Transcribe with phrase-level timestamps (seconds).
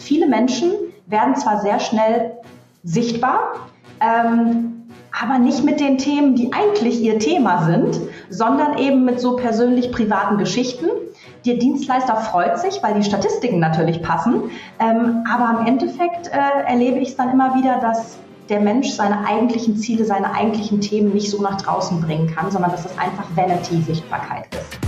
[0.00, 0.72] Viele Menschen
[1.06, 2.32] werden zwar sehr schnell
[2.82, 3.54] sichtbar,
[4.00, 9.36] ähm, aber nicht mit den Themen, die eigentlich ihr Thema sind, sondern eben mit so
[9.36, 10.86] persönlich privaten Geschichten.
[11.46, 14.50] Der Dienstleister freut sich, weil die Statistiken natürlich passen.
[14.80, 18.18] Ähm, aber im Endeffekt äh, erlebe ich es dann immer wieder, dass
[18.48, 22.72] der Mensch seine eigentlichen Ziele, seine eigentlichen Themen nicht so nach draußen bringen kann, sondern
[22.72, 24.83] dass es einfach Vanity-Sichtbarkeit ist.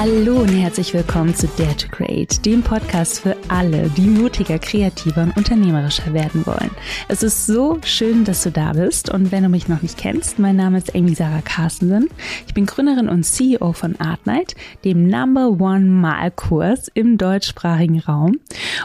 [0.00, 5.24] Hallo und herzlich willkommen zu Dare to Create, dem Podcast für alle, die mutiger, kreativer
[5.24, 6.70] und unternehmerischer werden wollen.
[7.08, 10.38] Es ist so schön, dass du da bist und wenn du mich noch nicht kennst,
[10.38, 12.08] mein Name ist Amy Sarah Carstensen.
[12.46, 18.38] Ich bin Gründerin und CEO von Artnight, dem Number One Malkurs im deutschsprachigen Raum.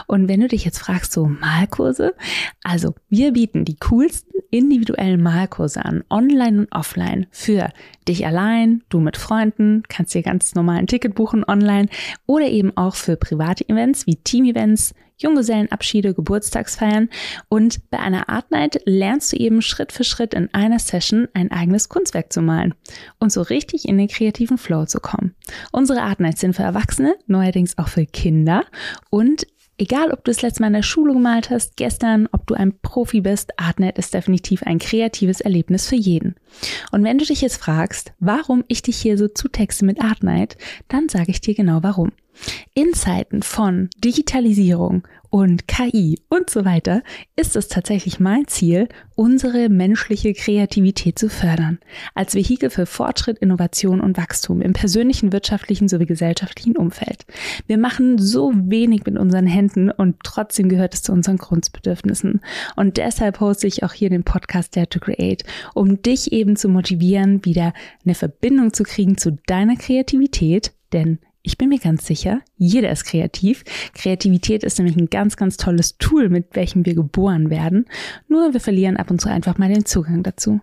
[0.08, 2.14] Und wenn du dich jetzt fragst, so Malkurse,
[2.64, 7.70] also wir bieten die coolsten individuellen Malkurse an, online und offline, für
[8.06, 11.88] dich allein, du mit Freunden, kannst dir ganz normal ein Ticket buchen online
[12.26, 17.08] oder eben auch für private Events wie Team-Events, Junggesellenabschiede, Geburtstagsfeiern
[17.48, 21.52] und bei einer Art Night lernst du eben Schritt für Schritt in einer Session ein
[21.52, 22.74] eigenes Kunstwerk zu malen
[23.20, 25.36] und so richtig in den kreativen Flow zu kommen.
[25.70, 28.64] Unsere Art Nights sind für Erwachsene, neuerdings auch für Kinder
[29.10, 29.46] und
[29.76, 32.78] Egal, ob du das letzte Mal in der Schule gemalt hast, gestern, ob du ein
[32.80, 36.36] Profi bist, Artnet ist definitiv ein kreatives Erlebnis für jeden.
[36.92, 41.08] Und wenn du dich jetzt fragst, warum ich dich hier so zutexte mit Artnight, dann
[41.08, 42.12] sage ich dir genau warum.
[42.74, 47.02] In Zeiten von Digitalisierung und KI und so weiter
[47.34, 51.80] ist es tatsächlich mein Ziel, unsere menschliche Kreativität zu fördern,
[52.14, 57.26] als Vehikel für Fortschritt, Innovation und Wachstum im persönlichen, wirtschaftlichen sowie gesellschaftlichen Umfeld.
[57.66, 62.40] Wir machen so wenig mit unseren Händen und trotzdem gehört es zu unseren Grundbedürfnissen.
[62.76, 65.42] Und deshalb hoste ich auch hier den Podcast Dare to Create,
[65.74, 67.72] um dich eben zu motivieren, wieder
[68.04, 73.04] eine Verbindung zu kriegen zu deiner Kreativität, denn ich bin mir ganz sicher, jeder ist
[73.04, 73.64] kreativ.
[73.92, 77.84] Kreativität ist nämlich ein ganz, ganz tolles Tool, mit welchem wir geboren werden.
[78.28, 80.60] Nur wir verlieren ab und zu einfach mal den Zugang dazu.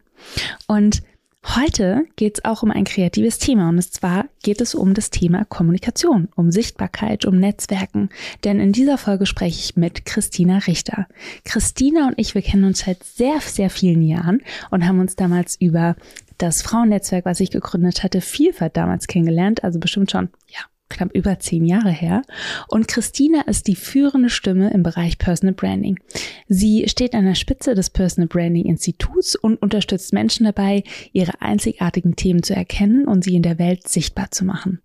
[0.68, 1.04] Und
[1.44, 5.44] Heute geht es auch um ein kreatives Thema und zwar geht es um das Thema
[5.44, 8.10] Kommunikation, um Sichtbarkeit, um Netzwerken.
[8.44, 11.08] Denn in dieser Folge spreche ich mit Christina Richter.
[11.44, 15.60] Christina und ich, wir kennen uns seit sehr, sehr vielen Jahren und haben uns damals
[15.60, 15.96] über
[16.38, 20.60] das Frauennetzwerk, was ich gegründet hatte, Vielfalt damals kennengelernt, also bestimmt schon, ja,
[20.92, 22.22] knapp über zehn Jahre her.
[22.68, 26.00] Und Christina ist die führende Stimme im Bereich Personal Branding.
[26.48, 32.16] Sie steht an der Spitze des Personal Branding Instituts und unterstützt Menschen dabei, ihre einzigartigen
[32.16, 34.82] Themen zu erkennen und sie in der Welt sichtbar zu machen.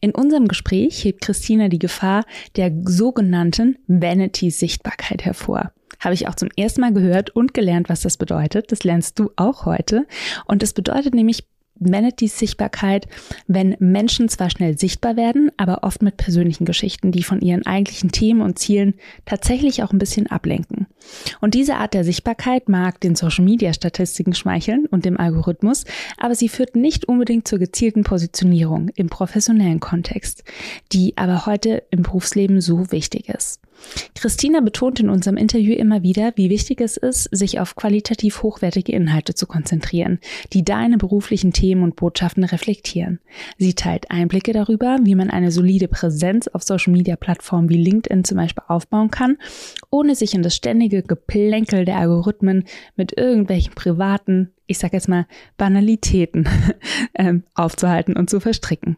[0.00, 2.24] In unserem Gespräch hebt Christina die Gefahr
[2.56, 5.72] der sogenannten Vanity-Sichtbarkeit hervor.
[6.00, 8.70] Habe ich auch zum ersten Mal gehört und gelernt, was das bedeutet.
[8.70, 10.06] Das lernst du auch heute.
[10.46, 11.44] Und das bedeutet nämlich
[11.80, 13.08] Vanity-Sichtbarkeit,
[13.46, 18.12] wenn Menschen zwar schnell sichtbar werden, aber oft mit persönlichen Geschichten, die von ihren eigentlichen
[18.12, 18.94] Themen und Zielen
[19.26, 20.86] tatsächlich auch ein bisschen ablenken.
[21.40, 25.84] Und diese Art der Sichtbarkeit mag den Social-Media-Statistiken schmeicheln und dem Algorithmus,
[26.16, 30.44] aber sie führt nicht unbedingt zur gezielten Positionierung im professionellen Kontext,
[30.92, 33.60] die aber heute im Berufsleben so wichtig ist.
[34.14, 38.92] Christina betont in unserem Interview immer wieder, wie wichtig es ist, sich auf qualitativ hochwertige
[38.92, 40.18] Inhalte zu konzentrieren,
[40.52, 43.20] die deine beruflichen Themen und Botschaften reflektieren.
[43.58, 48.64] Sie teilt Einblicke darüber, wie man eine solide Präsenz auf Social-Media-Plattformen wie LinkedIn zum Beispiel
[48.66, 49.38] aufbauen kann,
[49.90, 52.64] ohne sich in das ständige Geplänkel der Algorithmen
[52.96, 56.48] mit irgendwelchen privaten ich sage jetzt mal, Banalitäten
[57.14, 58.96] ähm, aufzuhalten und zu verstricken.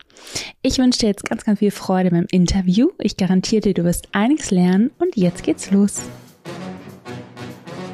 [0.63, 2.91] Ich wünsche dir jetzt ganz, ganz viel Freude beim Interview.
[2.99, 6.03] Ich garantiere dir, du wirst einiges lernen und jetzt geht's los.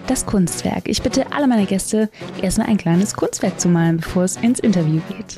[0.07, 0.89] Das Kunstwerk.
[0.89, 2.09] Ich bitte alle meine Gäste,
[2.41, 5.37] erstmal ein kleines Kunstwerk zu malen, bevor es ins Interview geht.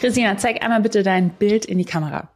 [0.00, 2.28] Christina, zeig einmal bitte dein Bild in die Kamera.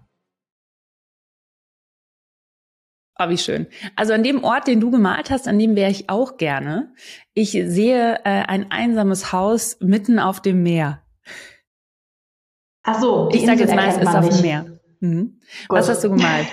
[3.22, 3.66] Oh, wie schön.
[3.96, 6.92] Also an dem Ort, den du gemalt hast, an dem wäre ich auch gerne.
[7.34, 11.02] Ich sehe äh, ein einsames Haus mitten auf dem Meer.
[12.82, 14.66] Ach so, ich sage jetzt mal, es ist auf dem Meer.
[15.00, 15.40] Mhm.
[15.68, 16.46] Was hast du gemalt?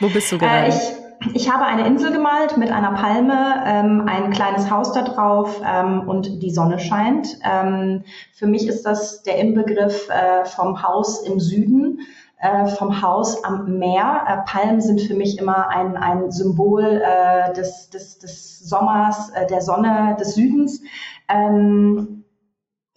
[0.00, 0.66] Wo bist du äh, gerade?
[0.66, 5.02] Äh, ich, ich habe eine Insel gemalt mit einer Palme, ähm, ein kleines Haus da
[5.02, 7.38] drauf ähm, und die Sonne scheint.
[7.44, 12.00] Ähm, für mich ist das der Inbegriff äh, vom Haus im Süden
[12.40, 14.24] äh, vom Haus am Meer.
[14.26, 19.46] Äh, Palmen sind für mich immer ein, ein Symbol äh, des, des, des Sommers, äh,
[19.46, 20.80] der Sonne, des Südens.
[21.28, 22.24] Ähm,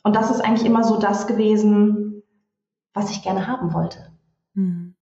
[0.03, 2.23] und das ist eigentlich immer so das gewesen,
[2.93, 4.11] was ich gerne haben wollte.
[4.55, 4.95] Hm.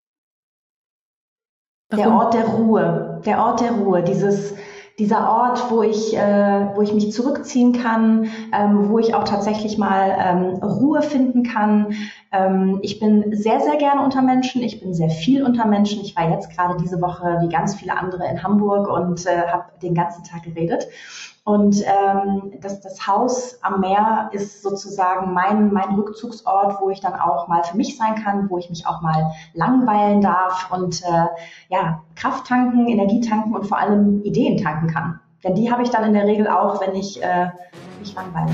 [1.92, 4.56] Der Ort der Ruhe, der Ort der Ruhe, dieses,
[5.00, 9.78] dieser Ort, wo ich, äh, wo ich mich zurückziehen kann, ähm, wo ich auch tatsächlich
[9.78, 11.94] mal ähm, Ruhe finden kann.
[12.32, 14.62] Ähm, ich bin sehr, sehr gerne unter Menschen.
[14.62, 16.02] Ich bin sehr viel unter Menschen.
[16.02, 19.66] Ich war jetzt gerade diese Woche wie ganz viele andere in Hamburg und äh, habe
[19.82, 20.88] den ganzen Tag geredet.
[21.44, 27.16] Und ähm, das, das Haus am Meer ist sozusagen mein, mein Rückzugsort, wo ich dann
[27.16, 31.26] auch mal für mich sein kann, wo ich mich auch mal langweilen darf und äh,
[31.70, 35.20] ja, Kraft tanken, Energie tanken und vor allem Ideen tanken kann.
[35.44, 37.50] Denn die habe ich dann in der Regel auch, wenn ich äh,
[38.00, 38.52] mich langweile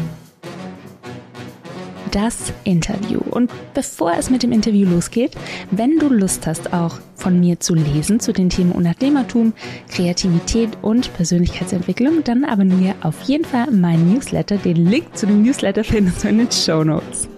[2.17, 3.19] das Interview.
[3.29, 5.35] Und bevor es mit dem Interview losgeht,
[5.69, 9.53] wenn du Lust hast, auch von mir zu lesen zu den Themen Unnachthematum,
[9.87, 14.57] Kreativität und Persönlichkeitsentwicklung, dann abonniere auf jeden Fall meinen Newsletter.
[14.57, 17.29] Den Link zu dem Newsletter findest du in den Show Notes.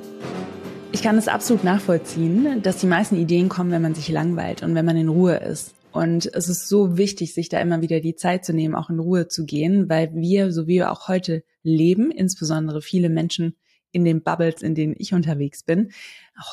[0.93, 4.75] Ich kann es absolut nachvollziehen, dass die meisten Ideen kommen, wenn man sich langweilt und
[4.75, 5.75] wenn man in Ruhe ist.
[5.91, 8.99] Und es ist so wichtig, sich da immer wieder die Zeit zu nehmen, auch in
[8.99, 13.55] Ruhe zu gehen, weil wir, so wie wir auch heute leben, insbesondere viele Menschen
[13.91, 15.91] in den Bubbles, in denen ich unterwegs bin,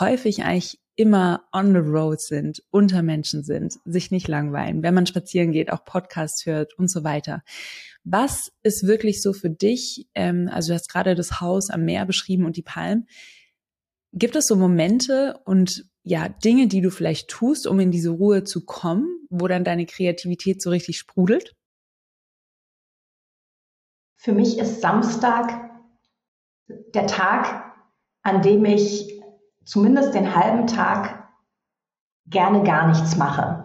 [0.01, 5.07] häufig eigentlich immer on the road sind, unter Menschen sind, sich nicht langweilen, wenn man
[5.07, 7.43] spazieren geht, auch Podcasts hört und so weiter.
[8.05, 12.07] Was ist wirklich so für dich, ähm, also du hast gerade das Haus am Meer
[12.07, 13.07] beschrieben und die Palmen,
[14.13, 18.45] gibt es so Momente und ja, Dinge, die du vielleicht tust, um in diese Ruhe
[18.45, 21.57] zu kommen, wo dann deine Kreativität so richtig sprudelt?
[24.17, 25.66] Für mich ist Samstag
[26.69, 27.75] der Tag,
[28.23, 29.23] an dem ich
[29.65, 31.29] zumindest den halben Tag
[32.27, 33.65] gerne gar nichts mache.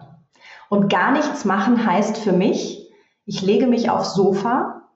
[0.68, 2.90] Und gar nichts machen heißt für mich,
[3.24, 4.88] ich lege mich aufs Sofa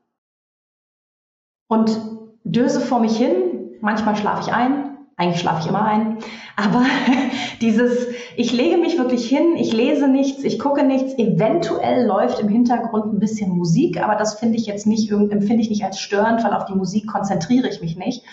[1.69, 2.01] und
[2.45, 3.77] döse vor mich hin.
[3.81, 4.86] Manchmal schlafe ich ein,
[5.17, 6.19] eigentlich schlafe ich immer ein.
[6.57, 6.85] Aber
[7.61, 11.15] dieses, ich lege mich wirklich hin, ich lese nichts, ich gucke nichts.
[11.19, 15.71] Eventuell läuft im Hintergrund ein bisschen Musik, aber das finde ich jetzt nicht, empfinde ich
[15.71, 18.25] nicht als störend, weil auf die Musik konzentriere ich mich nicht.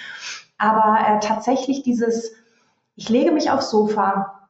[0.58, 2.34] Aber äh, tatsächlich dieses,
[2.96, 4.50] ich lege mich aufs Sofa,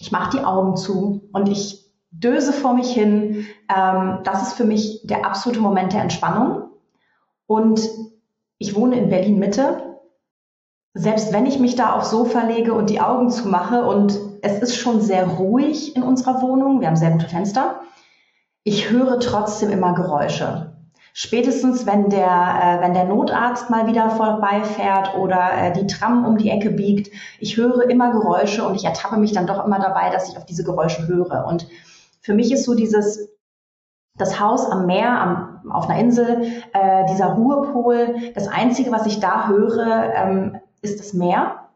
[0.00, 3.46] ich mache die Augen zu und ich döse vor mich hin.
[3.74, 6.70] Ähm, das ist für mich der absolute Moment der Entspannung.
[7.46, 7.88] Und
[8.58, 9.95] ich wohne in Berlin Mitte
[10.96, 14.76] selbst wenn ich mich da aufs Sofa lege und die Augen zumache und es ist
[14.76, 17.80] schon sehr ruhig in unserer Wohnung, wir haben sehr gute Fenster,
[18.64, 20.72] ich höre trotzdem immer Geräusche.
[21.12, 26.38] Spätestens, wenn der, äh, wenn der Notarzt mal wieder vorbeifährt oder äh, die Tram um
[26.38, 27.10] die Ecke biegt,
[27.40, 30.46] ich höre immer Geräusche und ich ertappe mich dann doch immer dabei, dass ich auf
[30.46, 31.46] diese Geräusche höre.
[31.46, 31.68] Und
[32.20, 33.30] für mich ist so dieses,
[34.16, 39.20] das Haus am Meer, am, auf einer Insel, äh, dieser Ruhepol, das Einzige, was ich
[39.20, 41.68] da höre, ähm, ist das Meer.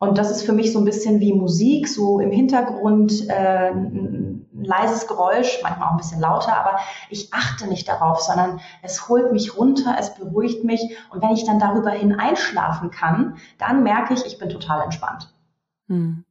[0.00, 4.46] Und das ist für mich so ein bisschen wie Musik, so im Hintergrund äh, ein
[4.54, 6.78] leises Geräusch, manchmal auch ein bisschen lauter, aber
[7.10, 10.80] ich achte nicht darauf, sondern es holt mich runter, es beruhigt mich.
[11.10, 15.34] Und wenn ich dann darüber hin einschlafen kann, dann merke ich, ich bin total entspannt.
[15.88, 16.24] Hm.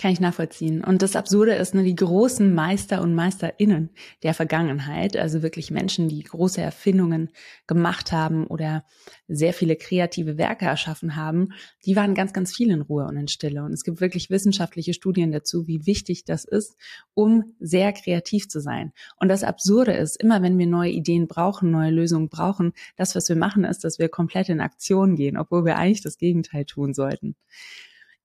[0.00, 0.84] Kann ich nachvollziehen.
[0.84, 3.90] Und das Absurde ist, ne, die großen Meister und Meisterinnen
[4.22, 7.30] der Vergangenheit, also wirklich Menschen, die große Erfindungen
[7.66, 8.84] gemacht haben oder
[9.26, 11.48] sehr viele kreative Werke erschaffen haben,
[11.84, 13.64] die waren ganz, ganz viel in Ruhe und in Stille.
[13.64, 16.76] Und es gibt wirklich wissenschaftliche Studien dazu, wie wichtig das ist,
[17.14, 18.92] um sehr kreativ zu sein.
[19.16, 23.28] Und das Absurde ist, immer wenn wir neue Ideen brauchen, neue Lösungen brauchen, das, was
[23.28, 26.94] wir machen, ist, dass wir komplett in Aktion gehen, obwohl wir eigentlich das Gegenteil tun
[26.94, 27.34] sollten.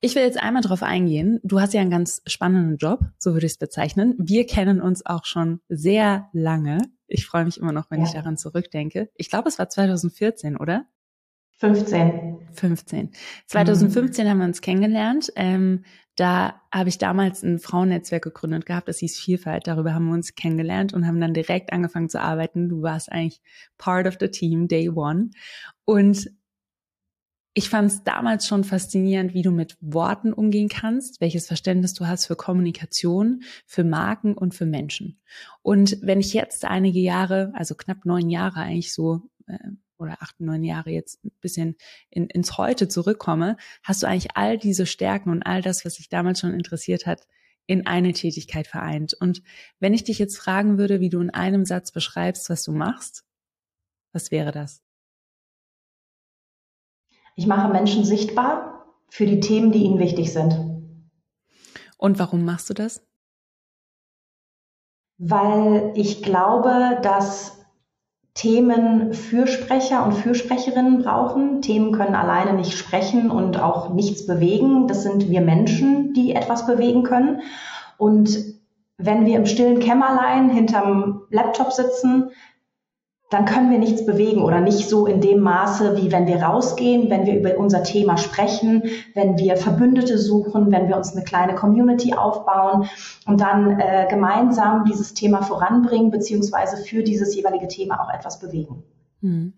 [0.06, 1.40] Ich will jetzt einmal darauf eingehen.
[1.44, 4.16] Du hast ja einen ganz spannenden Job, so würde ich es bezeichnen.
[4.18, 6.80] Wir kennen uns auch schon sehr lange.
[7.08, 8.08] Ich freue mich immer noch, wenn ja.
[8.08, 9.10] ich daran zurückdenke.
[9.16, 10.88] Ich glaube, es war 2014, oder?
[11.60, 12.50] 15.
[12.52, 13.12] 15.
[13.48, 14.30] 2015 mhm.
[14.30, 15.32] haben wir uns kennengelernt.
[15.38, 15.86] Ähm,
[16.18, 19.68] da habe ich damals ein Frauennetzwerk gegründet gehabt, das hieß Vielfalt.
[19.68, 22.68] Darüber haben wir uns kennengelernt und haben dann direkt angefangen zu arbeiten.
[22.68, 23.42] Du warst eigentlich
[23.78, 25.30] part of the team, day one.
[25.86, 26.30] Und
[27.56, 32.08] ich fand es damals schon faszinierend, wie du mit Worten umgehen kannst, welches Verständnis du
[32.08, 35.22] hast für Kommunikation, für Marken und für Menschen.
[35.62, 39.58] Und wenn ich jetzt einige Jahre, also knapp neun Jahre eigentlich so, äh,
[40.00, 41.76] oder acht, neun Jahre jetzt ein bisschen
[42.10, 46.10] in, ins Heute zurückkomme, hast du eigentlich all diese Stärken und all das, was sich
[46.10, 47.28] damals schon interessiert hat,
[47.68, 49.14] in eine Tätigkeit vereint.
[49.14, 49.44] Und
[49.80, 53.24] wenn ich dich jetzt fragen würde, wie du in einem Satz beschreibst, was du machst,
[54.12, 54.83] was wäre das?
[57.36, 60.60] Ich mache Menschen sichtbar für die Themen, die ihnen wichtig sind.
[61.98, 63.06] Und warum machst du das?
[65.18, 67.64] Weil ich glaube, dass
[68.34, 71.62] Themen Fürsprecher und Fürsprecherinnen brauchen.
[71.62, 74.88] Themen können alleine nicht sprechen und auch nichts bewegen.
[74.88, 77.42] Das sind wir Menschen, die etwas bewegen können.
[77.98, 78.38] Und
[78.98, 82.32] wenn wir im stillen Kämmerlein hinterm Laptop sitzen,
[83.34, 87.10] dann können wir nichts bewegen oder nicht so in dem Maße, wie wenn wir rausgehen,
[87.10, 88.84] wenn wir über unser Thema sprechen,
[89.16, 92.88] wenn wir Verbündete suchen, wenn wir uns eine kleine Community aufbauen
[93.26, 98.84] und dann äh, gemeinsam dieses Thema voranbringen, beziehungsweise für dieses jeweilige Thema auch etwas bewegen.
[99.22, 99.54] Hm.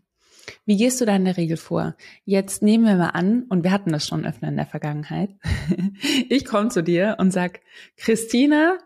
[0.66, 1.96] Wie gehst du da in der Regel vor?
[2.24, 5.32] Jetzt nehmen wir mal an, und wir hatten das schon öfter in der Vergangenheit.
[6.30, 7.60] ich komme zu dir und sag,
[7.98, 8.78] Christina,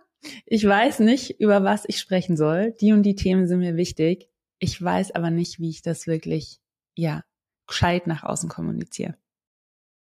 [0.48, 2.74] ich weiß nicht, über was ich sprechen soll.
[2.81, 4.29] Die und die Themen sind mir wichtig.
[4.60, 6.60] Ich weiß aber nicht, wie ich das wirklich,
[6.96, 7.24] ja,
[7.68, 9.16] gescheit nach außen kommuniziere.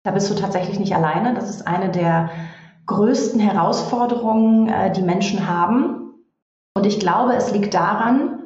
[0.05, 1.35] Da bist du tatsächlich nicht alleine.
[1.35, 2.31] Das ist eine der
[2.87, 6.15] größten Herausforderungen, äh, die Menschen haben.
[6.75, 8.37] Und ich glaube, es liegt daran,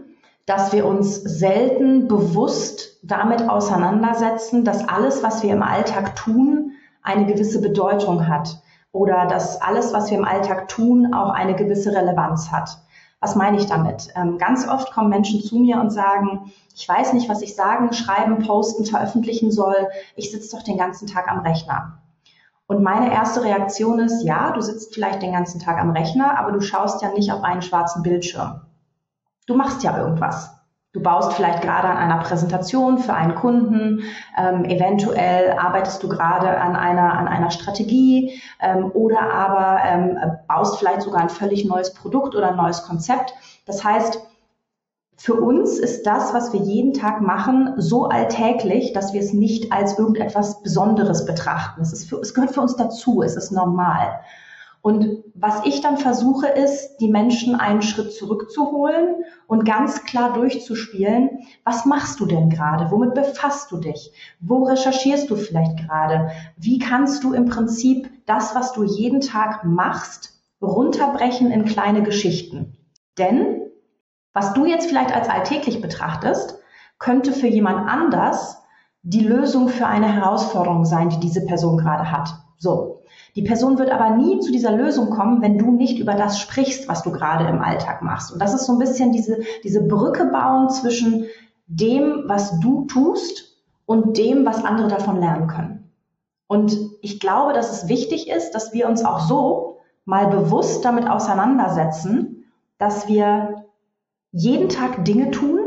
[0.47, 7.27] dass wir uns selten bewusst damit auseinandersetzen, dass alles, was wir im Alltag tun, eine
[7.27, 12.51] gewisse Bedeutung hat oder dass alles, was wir im Alltag tun, auch eine gewisse Relevanz
[12.51, 12.71] hat.
[13.21, 14.09] Was meine ich damit?
[14.17, 17.93] Ähm, ganz oft kommen Menschen zu mir und sagen, ich weiß nicht, was ich sagen,
[17.93, 19.89] schreiben, posten, veröffentlichen soll.
[20.17, 21.99] Ich sitze doch den ganzen Tag am Rechner.
[22.67, 26.53] Und meine erste Reaktion ist, ja, du sitzt vielleicht den ganzen Tag am Rechner, aber
[26.53, 28.63] du schaust ja nicht auf einen schwarzen Bildschirm.
[29.47, 30.60] Du machst ja irgendwas.
[30.93, 34.03] Du baust vielleicht gerade an einer Präsentation für einen Kunden,
[34.37, 40.19] ähm, eventuell arbeitest du gerade an einer, an einer Strategie ähm, oder aber ähm,
[40.49, 43.33] baust vielleicht sogar ein völlig neues Produkt oder ein neues Konzept.
[43.67, 44.21] Das heißt,
[45.17, 49.71] für uns ist das, was wir jeden Tag machen, so alltäglich, dass wir es nicht
[49.71, 51.83] als irgendetwas Besonderes betrachten.
[51.83, 54.19] Es, ist für, es gehört für uns dazu, es ist normal.
[54.83, 61.41] Und was ich dann versuche, ist, die Menschen einen Schritt zurückzuholen und ganz klar durchzuspielen,
[61.65, 62.91] was machst du denn gerade?
[62.91, 64.13] Womit befasst du dich?
[64.41, 66.31] Wo recherchierst du vielleicht gerade?
[66.57, 72.77] Wie kannst du im Prinzip das, was du jeden Tag machst, runterbrechen in kleine Geschichten?
[73.19, 73.61] Denn
[74.33, 76.59] was du jetzt vielleicht als alltäglich betrachtest,
[76.99, 78.63] könnte für jemand anders
[79.03, 82.31] die Lösung für eine Herausforderung sein, die diese Person gerade hat.
[82.57, 82.90] So.
[83.37, 86.89] Die Person wird aber nie zu dieser Lösung kommen, wenn du nicht über das sprichst,
[86.89, 88.33] was du gerade im Alltag machst.
[88.33, 91.27] Und das ist so ein bisschen diese, diese Brücke bauen zwischen
[91.67, 95.93] dem, was du tust und dem, was andere davon lernen können.
[96.47, 101.09] Und ich glaube, dass es wichtig ist, dass wir uns auch so mal bewusst damit
[101.09, 102.45] auseinandersetzen,
[102.79, 103.67] dass wir
[104.33, 105.59] jeden Tag Dinge tun,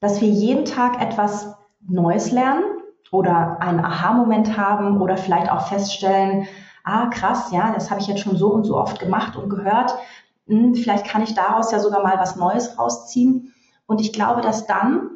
[0.00, 2.64] dass wir jeden Tag etwas Neues lernen
[3.10, 6.46] oder einen Aha-Moment haben oder vielleicht auch feststellen,
[6.84, 9.94] ah krass, ja, das habe ich jetzt schon so und so oft gemacht und gehört.
[10.46, 13.54] Hm, vielleicht kann ich daraus ja sogar mal was Neues rausziehen.
[13.86, 15.10] Und ich glaube, dass dann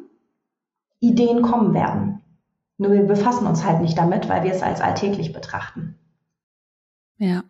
[0.99, 2.21] Ideen kommen werden.
[2.77, 5.97] Nur wir befassen uns halt nicht damit, weil wir es als alltäglich betrachten.
[7.17, 7.43] Ja.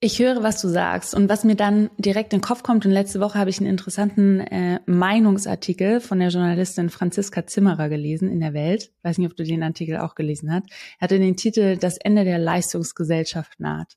[0.00, 2.86] Ich höre, was du sagst und was mir dann direkt in den Kopf kommt.
[2.86, 8.30] Und letzte Woche habe ich einen interessanten äh, Meinungsartikel von der Journalistin Franziska Zimmerer gelesen
[8.30, 8.92] in der Welt.
[9.02, 10.70] Weiß nicht, ob du den Artikel auch gelesen hast.
[10.98, 13.96] Er hatte den Titel Das Ende der Leistungsgesellschaft naht.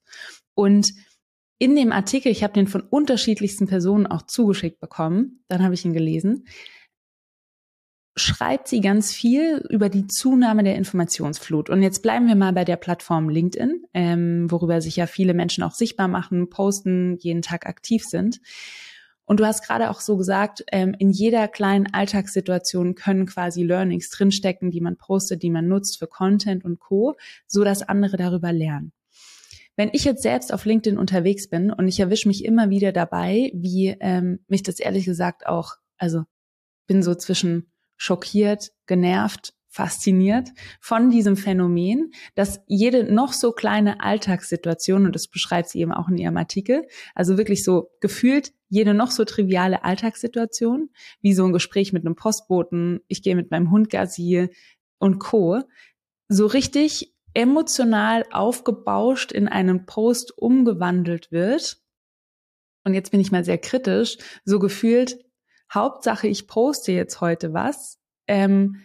[0.55, 0.91] Und
[1.59, 5.85] in dem Artikel, ich habe den von unterschiedlichsten Personen auch zugeschickt bekommen, dann habe ich
[5.85, 6.45] ihn gelesen,
[8.21, 11.69] schreibt sie ganz viel über die Zunahme der Informationsflut.
[11.69, 15.63] Und jetzt bleiben wir mal bei der Plattform LinkedIn, ähm, worüber sich ja viele Menschen
[15.63, 18.39] auch sichtbar machen, posten, jeden Tag aktiv sind.
[19.25, 24.09] Und du hast gerade auch so gesagt, ähm, in jeder kleinen Alltagssituation können quasi Learnings
[24.09, 27.15] drinstecken, die man postet, die man nutzt für Content und Co.,
[27.47, 28.91] so dass andere darüber lernen.
[29.77, 33.51] Wenn ich jetzt selbst auf LinkedIn unterwegs bin und ich erwische mich immer wieder dabei,
[33.53, 36.23] wie ähm, mich das ehrlich gesagt auch, also
[36.87, 37.70] bin so zwischen
[38.01, 45.69] schockiert, genervt, fasziniert von diesem Phänomen, dass jede noch so kleine Alltagssituation, und das beschreibt
[45.69, 50.89] sie eben auch in ihrem Artikel, also wirklich so gefühlt jede noch so triviale Alltagssituation,
[51.21, 54.49] wie so ein Gespräch mit einem Postboten, ich gehe mit meinem Hund Gassi
[54.97, 55.61] und Co.,
[56.27, 61.77] so richtig emotional aufgebauscht in einen Post umgewandelt wird.
[62.83, 65.19] Und jetzt bin ich mal sehr kritisch, so gefühlt
[65.73, 67.99] Hauptsache, ich poste jetzt heute was.
[68.27, 68.77] Ähm,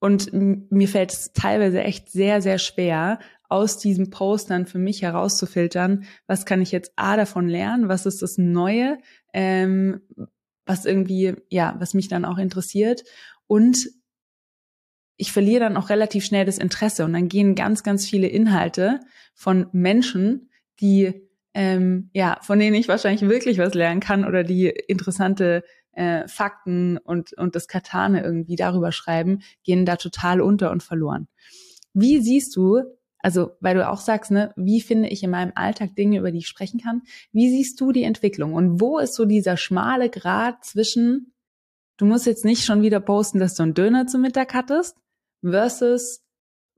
[0.00, 3.20] und mir fällt es teilweise echt sehr, sehr schwer,
[3.52, 8.22] aus diesen Postern für mich herauszufiltern, was kann ich jetzt A davon lernen, was ist
[8.22, 8.96] das Neue,
[9.34, 10.00] ähm,
[10.64, 13.04] was irgendwie, ja, was mich dann auch interessiert.
[13.46, 13.90] Und
[15.18, 19.00] ich verliere dann auch relativ schnell das Interesse und dann gehen ganz, ganz viele Inhalte
[19.34, 20.48] von Menschen,
[20.80, 26.26] die ähm, ja, von denen ich wahrscheinlich wirklich was lernen kann oder die interessante äh,
[26.28, 31.28] Fakten und, und das Katane irgendwie darüber schreiben, gehen da total unter und verloren.
[31.94, 32.82] Wie siehst du
[33.24, 36.38] Also, weil du auch sagst, ne, wie finde ich in meinem Alltag Dinge, über die
[36.38, 37.02] ich sprechen kann?
[37.30, 38.54] Wie siehst du die Entwicklung?
[38.54, 41.32] Und wo ist so dieser schmale Grad zwischen,
[41.98, 44.96] du musst jetzt nicht schon wieder posten, dass du einen Döner zum Mittag hattest,
[45.44, 46.24] versus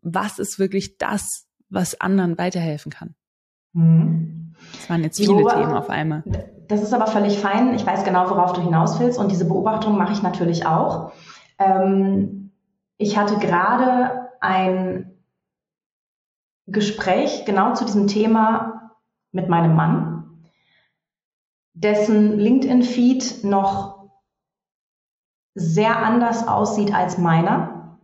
[0.02, 3.14] was ist wirklich das, was anderen weiterhelfen kann?
[3.72, 4.54] Mhm.
[4.74, 6.24] Das waren jetzt viele Themen auf einmal.
[6.68, 7.74] Das ist aber völlig fein.
[7.74, 9.18] Ich weiß genau, worauf du hinaus willst.
[9.18, 11.12] Und diese Beobachtung mache ich natürlich auch.
[11.58, 12.52] Ähm,
[12.96, 15.18] ich hatte gerade ein
[16.66, 18.92] Gespräch genau zu diesem Thema
[19.32, 20.44] mit meinem Mann,
[21.74, 24.10] dessen LinkedIn-Feed noch
[25.54, 27.98] sehr anders aussieht als meiner.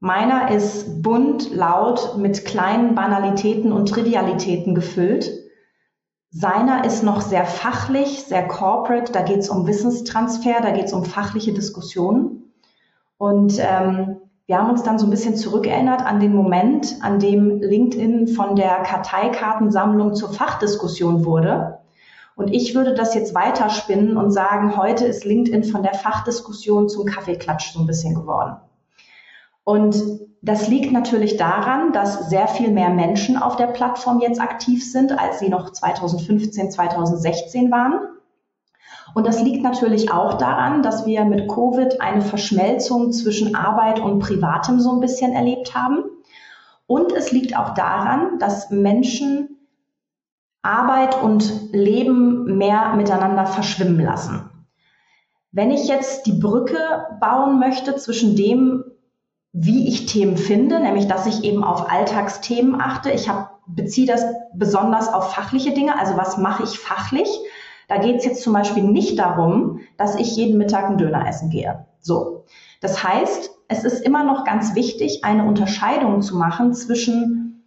[0.00, 5.30] Meiner ist bunt, laut, mit kleinen Banalitäten und Trivialitäten gefüllt.
[6.34, 9.12] Seiner ist noch sehr fachlich, sehr corporate.
[9.12, 12.54] Da geht es um Wissenstransfer, da geht es um fachliche Diskussionen.
[13.18, 17.60] Und ähm, wir haben uns dann so ein bisschen zurückerinnert an den Moment, an dem
[17.60, 21.80] LinkedIn von der Karteikartensammlung zur Fachdiskussion wurde.
[22.34, 27.04] Und ich würde das jetzt weiterspinnen und sagen, heute ist LinkedIn von der Fachdiskussion zum
[27.04, 28.56] Kaffeeklatsch so ein bisschen geworden.
[29.64, 29.96] Und
[30.42, 35.16] das liegt natürlich daran, dass sehr viel mehr Menschen auf der Plattform jetzt aktiv sind,
[35.16, 38.00] als sie noch 2015, 2016 waren.
[39.14, 44.18] Und das liegt natürlich auch daran, dass wir mit Covid eine Verschmelzung zwischen Arbeit und
[44.18, 46.04] Privatem so ein bisschen erlebt haben.
[46.86, 49.52] Und es liegt auch daran, dass Menschen
[50.62, 54.48] Arbeit und Leben mehr miteinander verschwimmen lassen.
[55.50, 58.84] Wenn ich jetzt die Brücke bauen möchte zwischen dem,
[59.52, 64.24] wie ich Themen finde, nämlich dass ich eben auf Alltagsthemen achte, ich hab, beziehe das
[64.54, 67.28] besonders auf fachliche Dinge, also was mache ich fachlich,
[67.88, 71.50] da geht es jetzt zum Beispiel nicht darum, dass ich jeden Mittag einen Döner essen
[71.50, 71.86] gehe.
[72.00, 72.44] So.
[72.80, 77.62] Das heißt, es ist immer noch ganz wichtig, eine Unterscheidung zu machen zwischen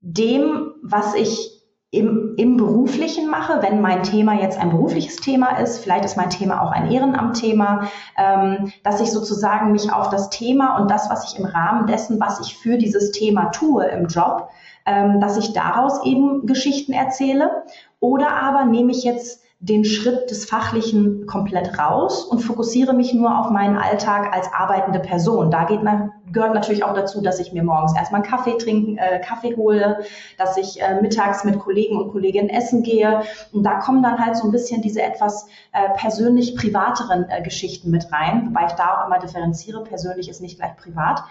[0.00, 1.57] dem, was ich
[1.90, 6.28] im, im Beruflichen mache, wenn mein Thema jetzt ein berufliches Thema ist, vielleicht ist mein
[6.28, 11.32] Thema auch ein Ehrenamtthema, ähm, dass ich sozusagen mich auf das Thema und das, was
[11.32, 14.50] ich im Rahmen dessen, was ich für dieses Thema tue im Job,
[14.84, 17.64] ähm, dass ich daraus eben Geschichten erzähle.
[18.00, 23.40] Oder aber nehme ich jetzt den Schritt des Fachlichen komplett raus und fokussiere mich nur
[23.40, 25.50] auf meinen Alltag als arbeitende Person.
[25.50, 28.98] Da geht man, gehört natürlich auch dazu, dass ich mir morgens erstmal einen Kaffee trinken,
[28.98, 30.04] äh, Kaffee hole,
[30.36, 33.22] dass ich äh, mittags mit Kollegen und Kolleginnen essen gehe.
[33.52, 37.90] Und da kommen dann halt so ein bisschen diese etwas äh, persönlich privateren äh, Geschichten
[37.90, 39.82] mit rein, wobei ich da auch immer differenziere.
[39.82, 41.24] Persönlich ist nicht gleich privat.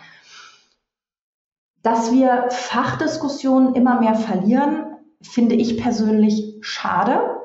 [1.82, 7.37] Dass wir Fachdiskussionen immer mehr verlieren, finde ich persönlich schade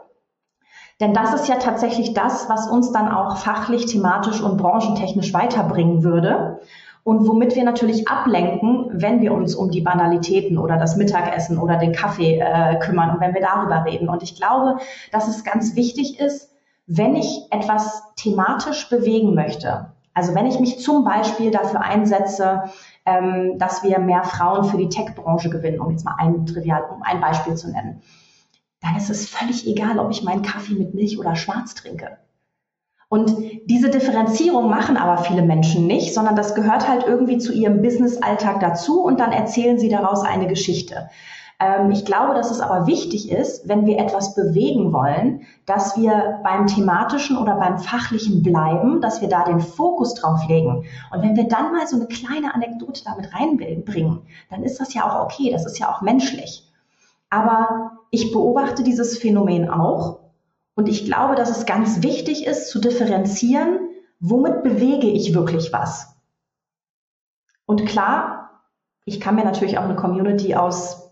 [1.02, 6.04] denn das ist ja tatsächlich das, was uns dann auch fachlich, thematisch und branchentechnisch weiterbringen
[6.04, 6.60] würde.
[7.04, 11.76] Und womit wir natürlich ablenken, wenn wir uns um die Banalitäten oder das Mittagessen oder
[11.76, 14.08] den Kaffee äh, kümmern und wenn wir darüber reden.
[14.08, 14.78] Und ich glaube,
[15.10, 16.52] dass es ganz wichtig ist,
[16.86, 22.64] wenn ich etwas thematisch bewegen möchte, also wenn ich mich zum Beispiel dafür einsetze,
[23.06, 27.02] ähm, dass wir mehr Frauen für die Tech-Branche gewinnen, um jetzt mal ein trivial, um
[27.02, 28.02] ein Beispiel zu nennen,
[28.82, 32.18] dann ist es völlig egal, ob ich meinen Kaffee mit Milch oder schwarz trinke.
[33.08, 37.82] Und diese Differenzierung machen aber viele Menschen nicht, sondern das gehört halt irgendwie zu ihrem
[37.82, 41.10] Business-Alltag dazu und dann erzählen sie daraus eine Geschichte.
[41.60, 46.40] Ähm, ich glaube, dass es aber wichtig ist, wenn wir etwas bewegen wollen, dass wir
[46.42, 50.86] beim thematischen oder beim fachlichen bleiben, dass wir da den Fokus drauf legen.
[51.12, 55.06] Und wenn wir dann mal so eine kleine Anekdote damit reinbringen, dann ist das ja
[55.06, 56.66] auch okay, das ist ja auch menschlich.
[57.30, 60.20] Aber ich beobachte dieses Phänomen auch
[60.74, 63.88] und ich glaube, dass es ganz wichtig ist zu differenzieren,
[64.20, 66.14] womit bewege ich wirklich was.
[67.64, 68.60] Und klar,
[69.06, 71.10] ich kann mir natürlich auch eine Community aus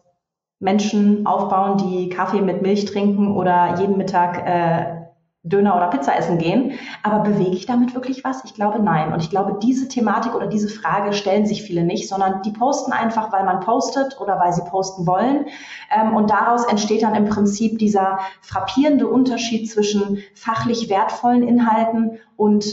[0.59, 5.00] Menschen aufbauen, die Kaffee mit Milch trinken oder jeden Mittag äh,
[5.43, 6.73] Döner oder Pizza essen gehen.
[7.03, 8.45] Aber bewege ich damit wirklich was?
[8.45, 9.13] Ich glaube nein.
[9.13, 12.93] Und ich glaube, diese Thematik oder diese Frage stellen sich viele nicht, sondern die posten
[12.93, 15.47] einfach, weil man postet oder weil sie posten wollen.
[15.95, 22.67] Ähm, und daraus entsteht dann im Prinzip dieser frappierende Unterschied zwischen fachlich wertvollen Inhalten und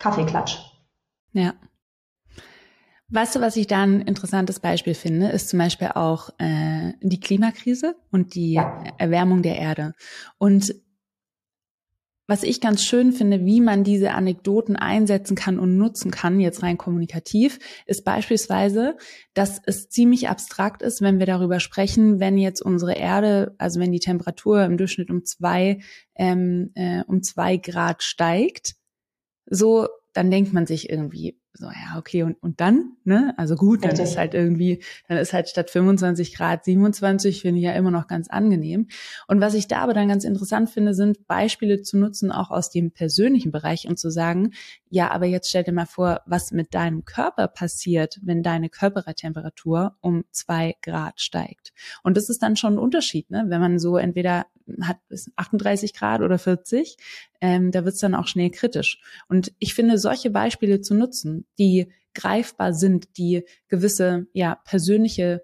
[0.00, 0.58] Kaffeeklatsch.
[1.32, 1.52] Ja.
[3.12, 7.18] Weißt du, was ich da ein interessantes Beispiel finde, ist zum Beispiel auch äh, die
[7.18, 8.84] Klimakrise und die ja.
[8.98, 9.94] Erwärmung der Erde.
[10.38, 10.74] Und
[12.30, 16.62] was ich ganz schön finde, wie man diese Anekdoten einsetzen kann und nutzen kann, jetzt
[16.62, 18.96] rein kommunikativ, ist beispielsweise,
[19.34, 23.90] dass es ziemlich abstrakt ist, wenn wir darüber sprechen, wenn jetzt unsere Erde, also wenn
[23.90, 25.80] die Temperatur im Durchschnitt um zwei,
[26.14, 28.76] ähm, äh, um zwei Grad steigt,
[29.46, 33.34] so, dann denkt man sich irgendwie, so, ja, okay, und, und dann, ne?
[33.36, 37.64] Also gut, dann ist halt irgendwie, dann ist halt statt 25 Grad 27, finde ich
[37.64, 38.86] ja immer noch ganz angenehm.
[39.26, 42.70] Und was ich da aber dann ganz interessant finde, sind Beispiele zu nutzen, auch aus
[42.70, 44.52] dem persönlichen Bereich und zu sagen,
[44.88, 49.96] ja, aber jetzt stell dir mal vor, was mit deinem Körper passiert, wenn deine Körpertemperatur
[50.00, 51.72] um zwei Grad steigt.
[52.04, 53.46] Und das ist dann schon ein Unterschied, ne?
[53.48, 54.46] Wenn man so entweder
[54.82, 56.96] hat bis 38 Grad oder 40,
[57.40, 59.00] ähm, da wird es dann auch schnell kritisch.
[59.28, 65.42] Und ich finde, solche Beispiele zu nutzen, die greifbar sind, die gewisse ja persönliche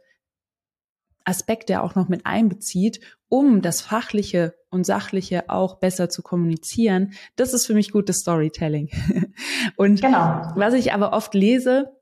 [1.25, 7.53] Aspekte auch noch mit einbezieht, um das Fachliche und Sachliche auch besser zu kommunizieren, das
[7.53, 8.91] ist für mich gutes Storytelling.
[9.77, 10.53] und genau.
[10.55, 11.96] was ich aber oft lese,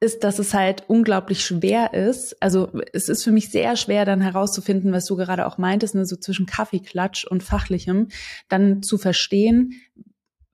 [0.00, 2.40] ist, dass es halt unglaublich schwer ist.
[2.42, 6.04] Also es ist für mich sehr schwer, dann herauszufinden, was du gerade auch meintest, ne,
[6.04, 8.08] so zwischen Kaffeeklatsch und Fachlichem,
[8.48, 9.72] dann zu verstehen,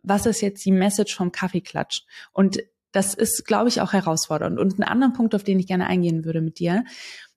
[0.03, 2.03] was ist jetzt die Message vom Kaffeeklatsch?
[2.33, 2.59] Und
[2.93, 4.59] das ist, glaube ich, auch herausfordernd.
[4.59, 6.85] Und ein anderer Punkt, auf den ich gerne eingehen würde mit dir.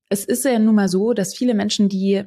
[0.09, 2.23] Es ist ja nun mal so, dass viele Menschen, die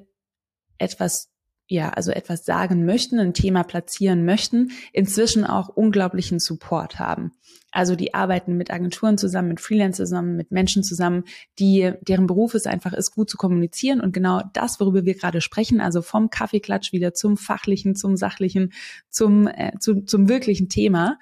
[0.78, 1.30] etwas
[1.68, 7.32] ja, also etwas sagen möchten, ein Thema platzieren möchten, inzwischen auch unglaublichen Support haben.
[7.70, 11.24] Also die arbeiten mit Agenturen zusammen, mit Freelancern zusammen, mit Menschen zusammen,
[11.58, 15.42] die, deren Beruf es einfach ist, gut zu kommunizieren und genau das, worüber wir gerade
[15.42, 18.72] sprechen, also vom Kaffeeklatsch wieder zum fachlichen, zum sachlichen,
[19.10, 21.18] zum, äh, zu, zum wirklichen Thema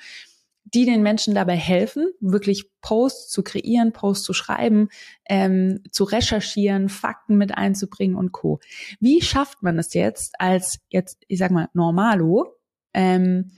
[0.75, 4.89] die den Menschen dabei helfen, wirklich Posts zu kreieren, Posts zu schreiben,
[5.29, 8.59] ähm, zu recherchieren, Fakten mit einzubringen und Co.
[8.99, 12.55] Wie schafft man es jetzt als jetzt, ich sag mal, Normalo,
[12.95, 13.53] ähm,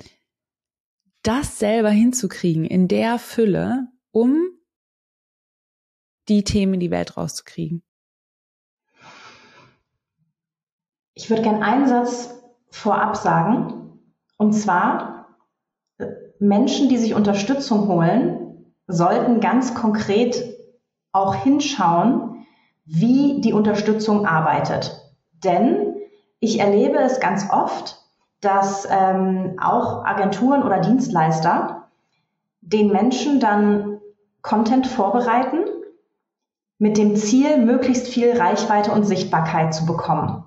[1.23, 4.37] das selber hinzukriegen in der Fülle, um
[6.29, 7.83] die Themen in die Welt rauszukriegen?
[11.15, 12.35] Ich würde gern einen Satz
[12.71, 13.99] vorab sagen,
[14.37, 15.18] und zwar,
[16.41, 20.43] Menschen, die sich Unterstützung holen, sollten ganz konkret
[21.13, 22.47] auch hinschauen,
[22.85, 25.03] wie die Unterstützung arbeitet.
[25.45, 25.97] Denn
[26.41, 28.03] ich erlebe es ganz oft,
[28.41, 31.89] dass ähm, auch Agenturen oder Dienstleister
[32.61, 34.01] den Menschen dann
[34.43, 35.65] Content vorbereiten
[36.79, 40.45] mit dem Ziel, möglichst viel Reichweite und Sichtbarkeit zu bekommen.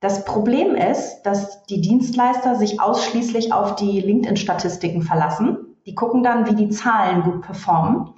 [0.00, 5.76] Das Problem ist, dass die Dienstleister sich ausschließlich auf die LinkedIn-Statistiken verlassen.
[5.84, 8.14] Die gucken dann, wie die Zahlen gut performen.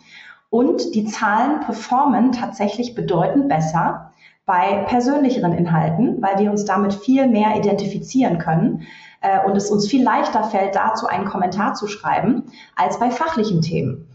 [0.49, 4.13] Und die Zahlen performen tatsächlich bedeutend besser
[4.47, 8.83] bei persönlicheren Inhalten, weil wir uns damit viel mehr identifizieren können
[9.21, 12.45] äh, und es uns viel leichter fällt, dazu einen Kommentar zu schreiben,
[12.77, 14.09] als bei fachlichen Themen.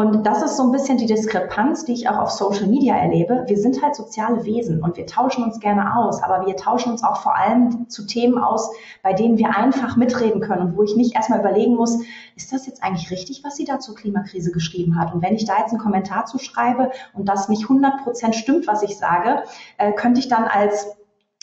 [0.00, 3.44] Und das ist so ein bisschen die Diskrepanz, die ich auch auf Social Media erlebe.
[3.48, 7.04] Wir sind halt soziale Wesen und wir tauschen uns gerne aus, aber wir tauschen uns
[7.04, 8.70] auch vor allem zu Themen aus,
[9.02, 11.98] bei denen wir einfach mitreden können und wo ich nicht erstmal überlegen muss,
[12.34, 15.12] ist das jetzt eigentlich richtig, was sie da zur Klimakrise geschrieben hat?
[15.12, 18.66] Und wenn ich da jetzt einen Kommentar zu schreibe und das nicht 100 Prozent stimmt,
[18.66, 19.42] was ich sage,
[19.76, 20.96] äh, könnte ich dann als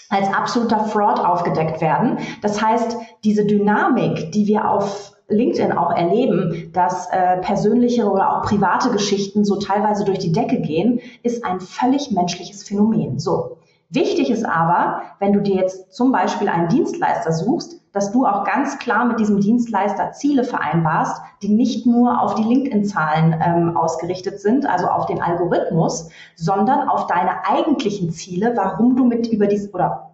[0.09, 2.19] als absoluter Fraud aufgedeckt werden.
[2.41, 8.43] Das heißt, diese Dynamik, die wir auf LinkedIn auch erleben, dass äh, persönliche oder auch
[8.43, 13.19] private Geschichten so teilweise durch die Decke gehen, ist ein völlig menschliches Phänomen.
[13.19, 13.57] So.
[13.89, 18.43] Wichtig ist aber, wenn du dir jetzt zum Beispiel einen Dienstleister suchst, dass du auch
[18.43, 24.39] ganz klar mit diesem Dienstleister Ziele vereinbarst, die nicht nur auf die LinkedIn-Zahlen ähm, ausgerichtet
[24.41, 29.73] sind, also auf den Algorithmus, sondern auf deine eigentlichen Ziele, warum du mit über dies
[29.73, 30.06] oder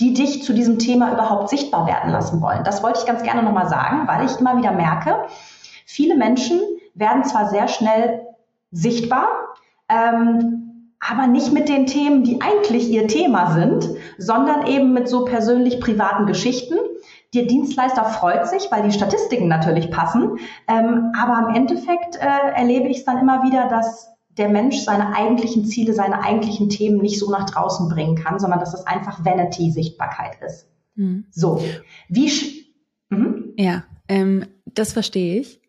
[0.00, 2.64] die dich zu diesem Thema überhaupt sichtbar werden lassen wollen.
[2.64, 5.26] Das wollte ich ganz gerne nochmal sagen, weil ich immer wieder merke,
[5.84, 6.60] viele Menschen
[6.94, 8.26] werden zwar sehr schnell
[8.70, 9.26] sichtbar,
[9.88, 15.24] ähm, aber nicht mit den Themen, die eigentlich ihr Thema sind, sondern eben mit so
[15.24, 16.76] persönlich privaten Geschichten.
[17.34, 22.88] Der Dienstleister freut sich, weil die Statistiken natürlich passen, ähm, aber im Endeffekt äh, erlebe
[22.88, 27.18] ich es dann immer wieder, dass der Mensch seine eigentlichen Ziele, seine eigentlichen Themen nicht
[27.18, 30.68] so nach draußen bringen kann, sondern dass es einfach Vanity-Sichtbarkeit ist.
[30.94, 31.26] Mhm.
[31.30, 31.62] So,
[32.08, 32.30] wie...
[33.10, 33.54] Mhm.
[33.56, 35.60] Ja, ähm, das verstehe ich.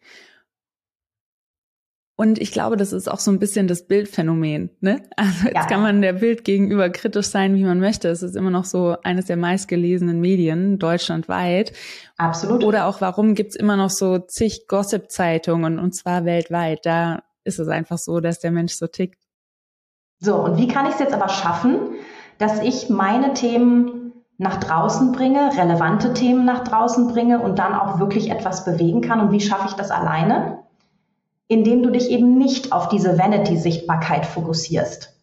[2.22, 4.70] Und ich glaube, das ist auch so ein bisschen das Bildphänomen.
[4.80, 5.02] Ne?
[5.16, 5.66] Also jetzt ja.
[5.66, 8.10] kann man der Bild gegenüber kritisch sein, wie man möchte.
[8.10, 11.74] Es ist immer noch so eines der meistgelesenen Medien deutschlandweit.
[12.18, 12.64] Absolut.
[12.64, 16.86] Oder auch, warum gibt's immer noch so zig Gossip-Zeitungen und zwar weltweit?
[16.86, 19.20] Da ist es einfach so, dass der Mensch so tickt.
[20.20, 21.96] So, und wie kann ich es jetzt aber schaffen,
[22.38, 28.00] dass ich meine Themen nach draußen bringe, relevante Themen nach draußen bringe und dann auch
[28.00, 29.20] wirklich etwas bewegen kann?
[29.20, 30.60] Und wie schaffe ich das alleine?
[31.48, 35.18] Indem du dich eben nicht auf diese Vanity-Sichtbarkeit fokussierst.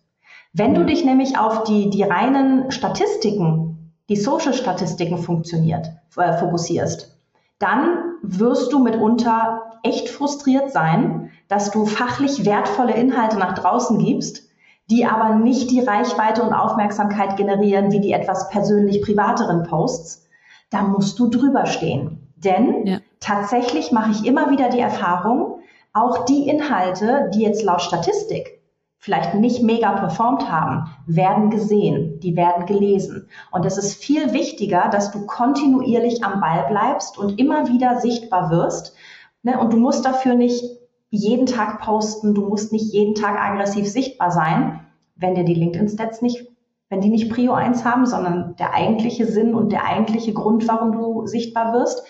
[0.53, 7.17] Wenn du dich nämlich auf die, die reinen Statistiken, die Social-Statistiken funktioniert, äh, fokussierst,
[7.59, 14.49] dann wirst du mitunter echt frustriert sein, dass du fachlich wertvolle Inhalte nach draußen gibst,
[14.91, 20.27] die aber nicht die Reichweite und Aufmerksamkeit generieren wie die etwas persönlich privateren Posts.
[20.71, 22.33] Da musst du drüber stehen.
[22.37, 22.99] Denn ja.
[23.21, 25.61] tatsächlich mache ich immer wieder die Erfahrung,
[25.93, 28.59] auch die Inhalte, die jetzt laut Statistik
[28.99, 33.29] vielleicht nicht mega performt haben, werden gesehen, die werden gelesen.
[33.53, 38.51] Und es ist viel wichtiger, dass du kontinuierlich am Ball bleibst und immer wieder sichtbar
[38.51, 38.95] wirst.
[39.43, 39.59] Ne?
[39.59, 40.65] Und du musst dafür nicht
[41.11, 44.81] jeden Tag posten, du musst nicht jeden Tag aggressiv sichtbar sein,
[45.16, 46.47] wenn dir die LinkedIn-Stats nicht,
[46.90, 50.92] wenn die nicht Prio 1 haben, sondern der eigentliche Sinn und der eigentliche Grund, warum
[50.92, 52.03] du sichtbar wirst.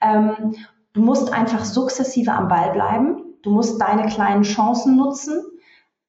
[0.00, 0.54] Ähm,
[0.92, 3.22] du musst einfach sukzessive am Ball bleiben.
[3.42, 5.42] Du musst deine kleinen Chancen nutzen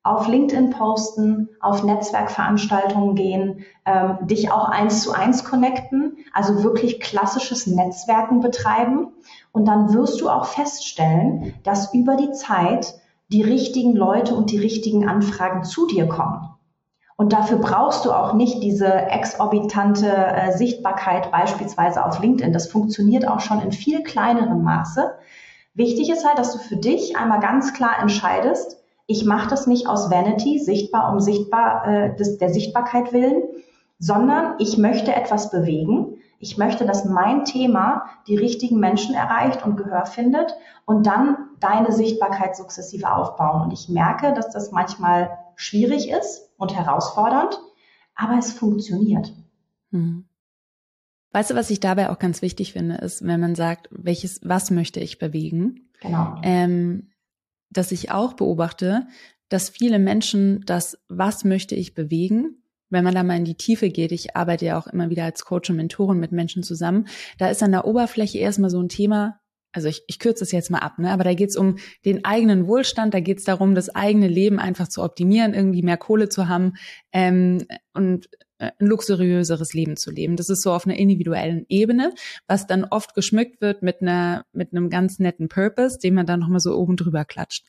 [0.06, 7.00] auf LinkedIn posten, auf Netzwerkveranstaltungen gehen, ähm, dich auch eins zu eins connecten, also wirklich
[7.00, 9.08] klassisches Netzwerken betreiben.
[9.52, 12.94] Und dann wirst du auch feststellen, dass über die Zeit
[13.30, 16.50] die richtigen Leute und die richtigen Anfragen zu dir kommen.
[17.18, 22.54] Und dafür brauchst du auch nicht diese exorbitante äh, Sichtbarkeit beispielsweise auf LinkedIn.
[22.54, 25.16] Das funktioniert auch schon in viel kleinerem Maße.
[25.74, 29.88] Wichtig ist halt, dass du für dich einmal ganz klar entscheidest, ich mache das nicht
[29.88, 33.44] aus Vanity, sichtbar um sichtbar äh, des, der Sichtbarkeit willen,
[34.00, 36.18] sondern ich möchte etwas bewegen.
[36.40, 41.92] Ich möchte, dass mein Thema die richtigen Menschen erreicht und Gehör findet und dann deine
[41.92, 43.64] Sichtbarkeit sukzessive aufbauen.
[43.64, 47.60] Und ich merke, dass das manchmal schwierig ist und herausfordernd,
[48.16, 49.34] aber es funktioniert.
[49.92, 50.26] Hm.
[51.32, 54.72] Weißt du, was ich dabei auch ganz wichtig finde, ist, wenn man sagt, welches, was
[54.72, 55.90] möchte ich bewegen?
[56.02, 56.36] Genau.
[56.44, 57.10] Ähm,
[57.78, 59.08] dass ich auch beobachte,
[59.50, 63.90] dass viele Menschen das, was möchte ich bewegen, wenn man da mal in die Tiefe
[63.90, 67.08] geht, ich arbeite ja auch immer wieder als Coach und Mentorin mit Menschen zusammen,
[67.38, 69.40] da ist an der Oberfläche erstmal so ein Thema,
[69.72, 71.12] also ich, ich kürze es jetzt mal ab, ne?
[71.12, 74.60] aber da geht es um den eigenen Wohlstand, da geht es darum, das eigene Leben
[74.60, 76.74] einfach zu optimieren, irgendwie mehr Kohle zu haben
[77.12, 78.30] ähm, und
[78.80, 80.36] ein luxuriöseres Leben zu leben.
[80.36, 82.14] Das ist so auf einer individuellen Ebene,
[82.48, 86.40] was dann oft geschmückt wird mit einer mit einem ganz netten Purpose, den man dann
[86.40, 87.66] nochmal so oben drüber klatscht.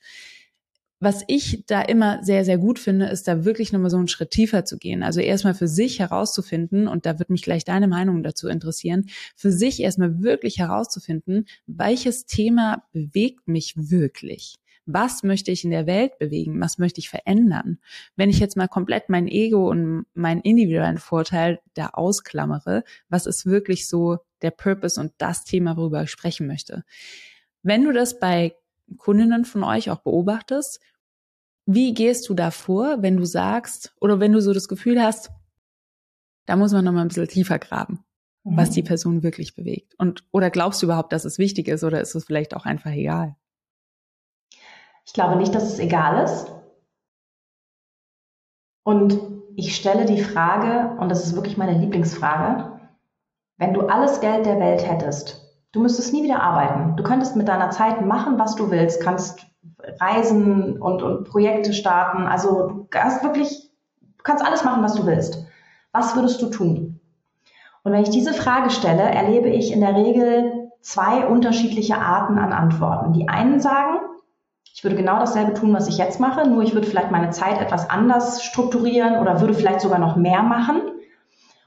[0.98, 4.30] Was ich da immer sehr, sehr gut finde, ist da wirklich nochmal so einen Schritt
[4.30, 5.02] tiefer zu gehen.
[5.02, 9.04] Also erstmal für sich herauszufinden, und da wird mich gleich deine Meinung dazu interessieren,
[9.34, 14.56] für sich erstmal wirklich herauszufinden, welches Thema bewegt mich wirklich
[14.86, 17.78] was möchte ich in der Welt bewegen, was möchte ich verändern.
[18.14, 23.46] Wenn ich jetzt mal komplett mein Ego und meinen individuellen Vorteil da ausklammere, was ist
[23.46, 26.84] wirklich so der Purpose und das Thema, worüber ich sprechen möchte.
[27.62, 28.54] Wenn du das bei
[28.96, 30.80] Kundinnen von euch auch beobachtest,
[31.66, 35.30] wie gehst du da vor, wenn du sagst oder wenn du so das Gefühl hast,
[36.46, 38.04] da muss man noch mal ein bisschen tiefer graben,
[38.44, 38.56] mhm.
[38.56, 39.94] was die Person wirklich bewegt?
[39.98, 42.92] Und oder glaubst du überhaupt, dass es wichtig ist oder ist es vielleicht auch einfach
[42.92, 43.34] egal?
[45.06, 46.52] Ich glaube nicht, dass es egal ist.
[48.84, 49.18] Und
[49.54, 52.72] ich stelle die Frage, und das ist wirklich meine Lieblingsfrage,
[53.56, 55.42] wenn du alles Geld der Welt hättest,
[55.72, 56.96] du müsstest nie wieder arbeiten.
[56.96, 59.46] Du könntest mit deiner Zeit machen, was du willst, kannst
[60.00, 62.24] reisen und, und Projekte starten.
[62.24, 65.46] Also du hast wirklich, du kannst alles machen, was du willst.
[65.92, 67.00] Was würdest du tun?
[67.82, 72.52] Und wenn ich diese Frage stelle, erlebe ich in der Regel zwei unterschiedliche Arten an
[72.52, 73.12] Antworten.
[73.12, 74.00] Die einen sagen,
[74.76, 77.58] ich würde genau dasselbe tun, was ich jetzt mache, nur ich würde vielleicht meine Zeit
[77.58, 80.82] etwas anders strukturieren oder würde vielleicht sogar noch mehr machen.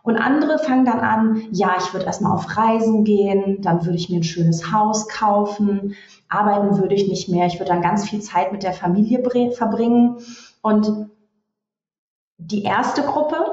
[0.03, 4.11] Und andere fangen dann an, ja, ich würde erstmal auf Reisen gehen, dann würde ich
[4.11, 5.95] mir ein schönes Haus kaufen,
[6.29, 10.17] arbeiten würde ich nicht mehr, ich würde dann ganz viel Zeit mit der Familie verbringen.
[10.61, 11.09] Und
[12.37, 13.43] die erste Gruppe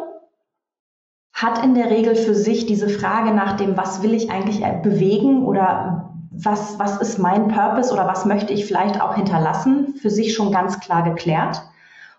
[1.32, 5.46] hat in der Regel für sich diese Frage nach dem, was will ich eigentlich bewegen
[5.46, 10.34] oder was, was ist mein Purpose oder was möchte ich vielleicht auch hinterlassen, für sich
[10.34, 11.62] schon ganz klar geklärt.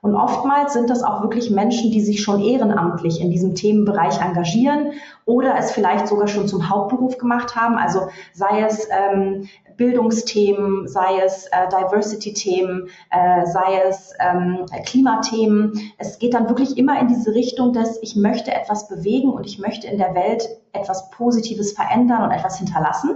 [0.02, 4.94] Und oftmals sind das auch wirklich Menschen, die sich schon ehrenamtlich in diesem Themenbereich engagieren
[5.26, 7.78] oder es vielleicht sogar schon zum Hauptberuf gemacht haben.
[7.78, 15.74] Also sei es ähm, Bildungsthemen, sei es äh, Diversity-Themen, äh, sei es ähm, Klimathemen.
[15.98, 19.60] Es geht dann wirklich immer in diese Richtung, dass ich möchte etwas bewegen und ich
[19.60, 23.16] möchte in der Welt etwas Positives verändern und etwas hinterlassen.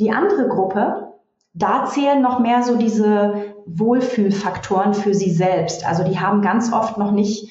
[0.00, 1.12] Die andere Gruppe,
[1.52, 5.86] da zählen noch mehr so diese Wohlfühlfaktoren für sie selbst.
[5.86, 7.50] Also die haben ganz oft noch nicht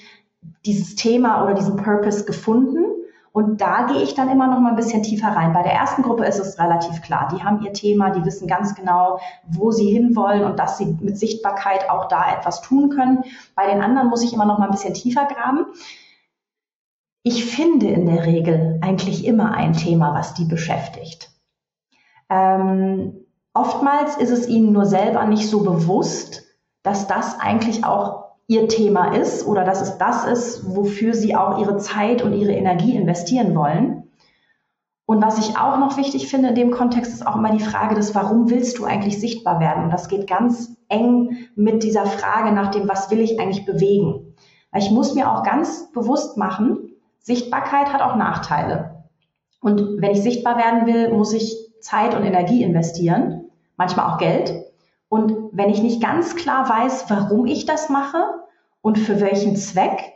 [0.66, 2.86] dieses Thema oder diesen Purpose gefunden.
[3.32, 5.54] Und da gehe ich dann immer noch mal ein bisschen tiefer rein.
[5.54, 7.30] Bei der ersten Gruppe ist es relativ klar.
[7.32, 11.20] Die haben ihr Thema, die wissen ganz genau, wo sie hinwollen und dass sie mit
[11.20, 13.24] Sichtbarkeit auch da etwas tun können.
[13.54, 15.68] Bei den anderen muss ich immer noch mal ein bisschen tiefer graben.
[17.22, 21.30] Ich finde in der Regel eigentlich immer ein Thema, was die beschäftigt.
[22.30, 26.44] Ähm, oftmals ist es ihnen nur selber nicht so bewusst,
[26.84, 31.60] dass das eigentlich auch ihr Thema ist oder dass es das ist, wofür sie auch
[31.60, 34.12] ihre Zeit und ihre Energie investieren wollen.
[35.06, 37.96] Und was ich auch noch wichtig finde in dem Kontext, ist auch immer die Frage
[37.96, 39.86] des, warum willst du eigentlich sichtbar werden?
[39.86, 44.36] Und das geht ganz eng mit dieser Frage nach dem, was will ich eigentlich bewegen?
[44.72, 49.04] Weil ich muss mir auch ganz bewusst machen, Sichtbarkeit hat auch Nachteile.
[49.62, 53.46] Und wenn ich sichtbar werden will, muss ich Zeit und Energie investieren,
[53.78, 54.54] manchmal auch Geld.
[55.10, 58.24] Und wenn ich nicht ganz klar weiß, warum ich das mache
[58.82, 60.14] und für welchen Zweck,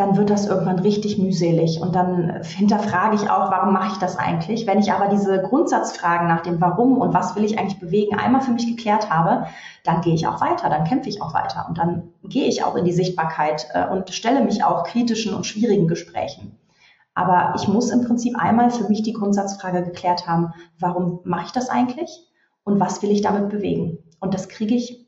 [0.00, 1.78] dann wird das irgendwann richtig mühselig.
[1.80, 4.66] Und dann hinterfrage ich auch, warum mache ich das eigentlich?
[4.66, 8.40] Wenn ich aber diese Grundsatzfragen nach dem Warum und was will ich eigentlich bewegen einmal
[8.40, 9.46] für mich geklärt habe,
[9.84, 12.76] dann gehe ich auch weiter, dann kämpfe ich auch weiter und dann gehe ich auch
[12.76, 16.56] in die Sichtbarkeit äh, und stelle mich auch kritischen und schwierigen Gesprächen.
[17.20, 21.52] Aber ich muss im Prinzip einmal für mich die Grundsatzfrage geklärt haben, warum mache ich
[21.52, 22.08] das eigentlich
[22.64, 23.98] und was will ich damit bewegen?
[24.20, 25.06] Und das kriege ich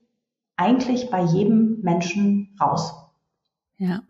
[0.57, 2.93] eigentlich bei jedem Menschen raus.
[3.79, 4.03] Ja.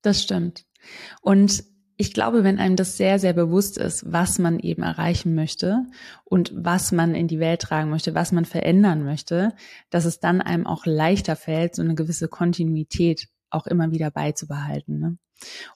[0.00, 0.64] Das stimmt.
[1.20, 1.62] Und
[1.98, 5.84] ich glaube, wenn einem das sehr, sehr bewusst ist, was man eben erreichen möchte
[6.24, 9.54] und was man in die Welt tragen möchte, was man verändern möchte,
[9.90, 15.00] dass es dann einem auch leichter fällt, so eine gewisse Kontinuität auch immer wieder beizubehalten.
[15.00, 15.18] Ne?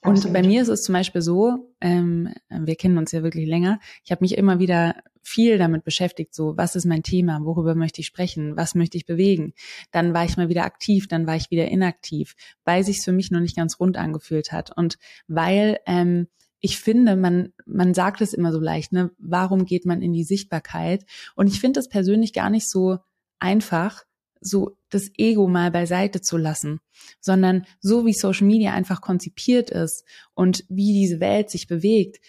[0.01, 0.33] Und Absolut.
[0.33, 4.11] bei mir ist es zum Beispiel so, ähm, wir kennen uns ja wirklich länger, ich
[4.11, 8.07] habe mich immer wieder viel damit beschäftigt, so, was ist mein Thema, worüber möchte ich
[8.07, 9.53] sprechen, was möchte ich bewegen.
[9.91, 13.31] Dann war ich mal wieder aktiv, dann war ich wieder inaktiv, weil sich für mich
[13.31, 14.75] noch nicht ganz rund angefühlt hat.
[14.75, 14.97] Und
[15.27, 16.27] weil ähm,
[16.59, 20.23] ich finde, man, man sagt es immer so leicht, ne, warum geht man in die
[20.23, 21.05] Sichtbarkeit?
[21.35, 22.99] Und ich finde es persönlich gar nicht so
[23.39, 24.03] einfach,
[24.43, 26.79] so das Ego mal beiseite zu lassen,
[27.19, 32.19] sondern so wie Social Media einfach konzipiert ist und wie diese Welt sich bewegt,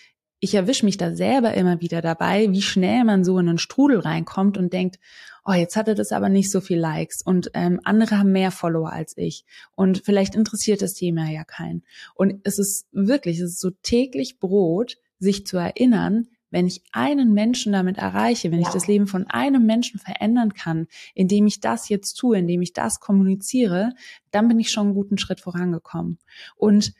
[0.44, 4.00] ich erwische mich da selber immer wieder dabei, wie schnell man so in einen Strudel
[4.00, 4.98] reinkommt und denkt,
[5.46, 8.92] oh, jetzt hatte das aber nicht so viel Likes und ähm, andere haben mehr Follower
[8.92, 11.82] als ich und vielleicht interessiert das Thema ja keinen.
[12.14, 17.32] Und es ist wirklich, es ist so täglich Brot, sich zu erinnern, wenn ich einen
[17.34, 21.88] Menschen damit erreiche, wenn ich das Leben von einem Menschen verändern kann, indem ich das
[21.88, 23.90] jetzt tue, indem ich das kommuniziere,
[24.30, 26.18] dann bin ich schon einen guten Schritt vorangekommen.
[26.56, 26.94] Und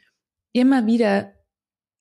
[0.53, 1.33] immer wieder,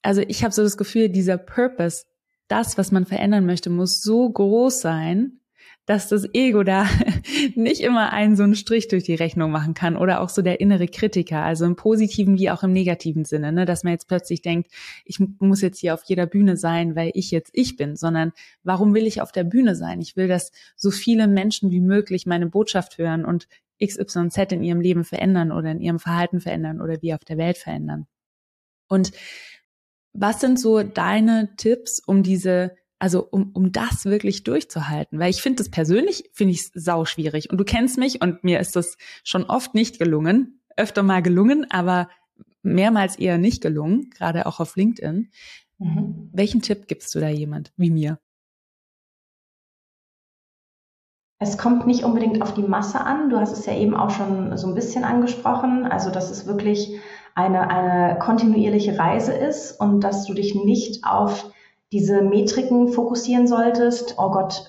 [0.01, 2.05] also ich habe so das Gefühl, dieser Purpose,
[2.47, 5.39] das, was man verändern möchte, muss so groß sein,
[5.85, 6.87] dass das Ego da
[7.55, 10.61] nicht immer einen so einen Strich durch die Rechnung machen kann oder auch so der
[10.61, 13.65] innere Kritiker, also im positiven wie auch im negativen Sinne, ne?
[13.65, 14.71] dass man jetzt plötzlich denkt,
[15.03, 18.31] ich muss jetzt hier auf jeder Bühne sein, weil ich jetzt ich bin, sondern
[18.63, 19.99] warum will ich auf der Bühne sein?
[19.99, 23.47] Ich will, dass so viele Menschen wie möglich meine Botschaft hören und
[23.83, 27.57] XYZ in ihrem Leben verändern oder in ihrem Verhalten verändern oder wie auf der Welt
[27.57, 28.07] verändern.
[28.87, 29.11] Und
[30.13, 35.41] was sind so deine Tipps, um diese also um, um das wirklich durchzuhalten, weil ich
[35.41, 37.49] finde das persönlich, finde ich sau schwierig.
[37.49, 41.69] Und du kennst mich und mir ist das schon oft nicht gelungen, öfter mal gelungen,
[41.69, 42.07] aber
[42.61, 45.29] mehrmals eher nicht gelungen, gerade auch auf LinkedIn.
[45.79, 46.29] Mhm.
[46.31, 48.19] Welchen Tipp gibst du da jemand wie mir?
[51.39, 53.29] Es kommt nicht unbedingt auf die Masse an.
[53.29, 55.83] Du hast es ja eben auch schon so ein bisschen angesprochen.
[55.83, 57.01] Also, dass es wirklich
[57.35, 61.51] eine, eine kontinuierliche Reise ist und dass du dich nicht auf
[61.93, 64.63] diese Metriken fokussieren solltest, oh Gott,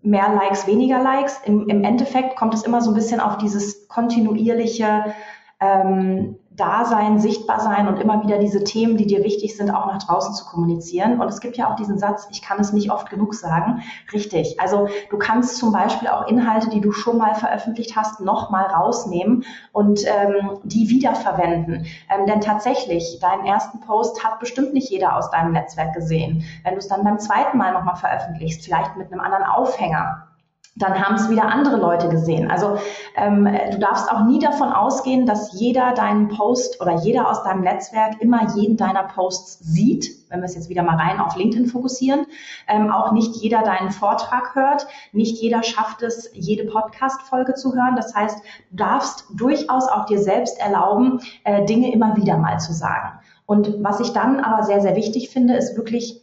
[0.00, 1.40] mehr Likes, weniger Likes.
[1.44, 5.14] Im, im Endeffekt kommt es immer so ein bisschen auf dieses kontinuierliche
[5.60, 10.02] ähm, Dasein, sichtbar sein und immer wieder diese Themen, die dir wichtig sind, auch nach
[10.02, 11.20] draußen zu kommunizieren.
[11.20, 13.82] Und es gibt ja auch diesen Satz, ich kann es nicht oft genug sagen.
[14.12, 14.60] Richtig.
[14.60, 19.44] Also du kannst zum Beispiel auch Inhalte, die du schon mal veröffentlicht hast, nochmal rausnehmen
[19.72, 21.86] und ähm, die wiederverwenden.
[22.10, 26.44] Ähm, denn tatsächlich, deinen ersten Post hat bestimmt nicht jeder aus deinem Netzwerk gesehen.
[26.64, 30.28] Wenn du es dann beim zweiten Mal nochmal veröffentlichst, vielleicht mit einem anderen Aufhänger,
[30.74, 32.50] dann haben es wieder andere Leute gesehen.
[32.50, 32.78] Also
[33.14, 37.60] ähm, du darfst auch nie davon ausgehen, dass jeder deinen Post oder jeder aus deinem
[37.60, 41.66] Netzwerk immer jeden deiner Posts sieht, wenn wir es jetzt wieder mal rein auf LinkedIn
[41.66, 42.24] fokussieren.
[42.68, 47.94] Ähm, auch nicht jeder deinen Vortrag hört, nicht jeder schafft es, jede Podcast-Folge zu hören.
[47.94, 48.38] Das heißt,
[48.70, 53.18] du darfst durchaus auch dir selbst erlauben, äh, Dinge immer wieder mal zu sagen.
[53.44, 56.22] Und was ich dann aber sehr, sehr wichtig finde, ist wirklich,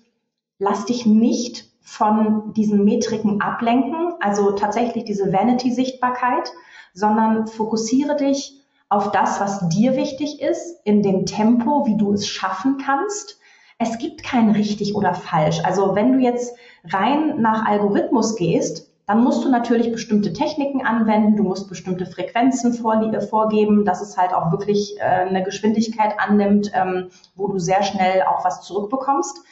[0.58, 1.69] lass dich nicht
[2.00, 6.54] von diesen Metriken ablenken, also tatsächlich diese Vanity-Sichtbarkeit,
[6.93, 12.26] sondern fokussiere dich auf das, was dir wichtig ist, in dem Tempo, wie du es
[12.26, 13.38] schaffen kannst.
[13.80, 15.60] Es gibt kein richtig oder falsch.
[15.66, 21.36] Also wenn du jetzt rein nach Algorithmus gehst, dann musst du natürlich bestimmte Techniken anwenden,
[21.36, 27.10] du musst bestimmte Frequenzen vorgeben, dass es halt auch wirklich äh, eine Geschwindigkeit annimmt, ähm,
[27.36, 29.43] wo du sehr schnell auch was zurückbekommst.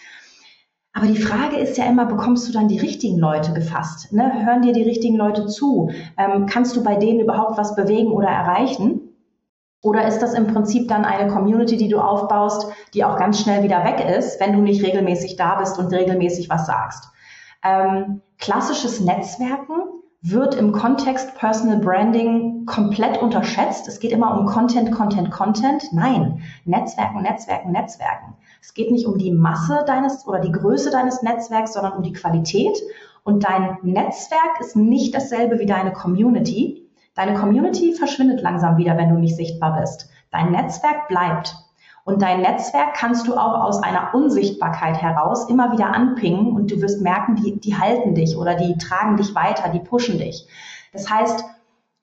[0.97, 4.11] Aber die Frage ist ja immer, bekommst du dann die richtigen Leute gefasst?
[4.13, 4.43] Ne?
[4.43, 5.91] Hören dir die richtigen Leute zu?
[6.17, 9.01] Ähm, kannst du bei denen überhaupt was bewegen oder erreichen?
[9.83, 13.61] Oder ist das im Prinzip dann eine Community, die du aufbaust, die auch ganz schnell
[13.61, 17.07] wieder weg ist, wenn du nicht regelmäßig da bist und regelmäßig was sagst?
[17.63, 19.75] Ähm, klassisches Netzwerken
[20.21, 23.87] wird im Kontext Personal Branding komplett unterschätzt.
[23.87, 25.83] Es geht immer um Content, Content, Content.
[25.93, 28.33] Nein, Netzwerken, Netzwerken, Netzwerken.
[28.61, 32.13] Es geht nicht um die Masse deines oder die Größe deines Netzwerks, sondern um die
[32.13, 32.77] Qualität.
[33.23, 36.89] Und dein Netzwerk ist nicht dasselbe wie deine Community.
[37.13, 40.09] Deine Community verschwindet langsam wieder, wenn du nicht sichtbar bist.
[40.31, 41.55] Dein Netzwerk bleibt.
[42.07, 46.81] Und dein Netzwerk kannst du auch aus einer Unsichtbarkeit heraus immer wieder anpingen und du
[46.81, 50.47] wirst merken, die, die halten dich oder die tragen dich weiter, die pushen dich.
[50.93, 51.43] Das heißt,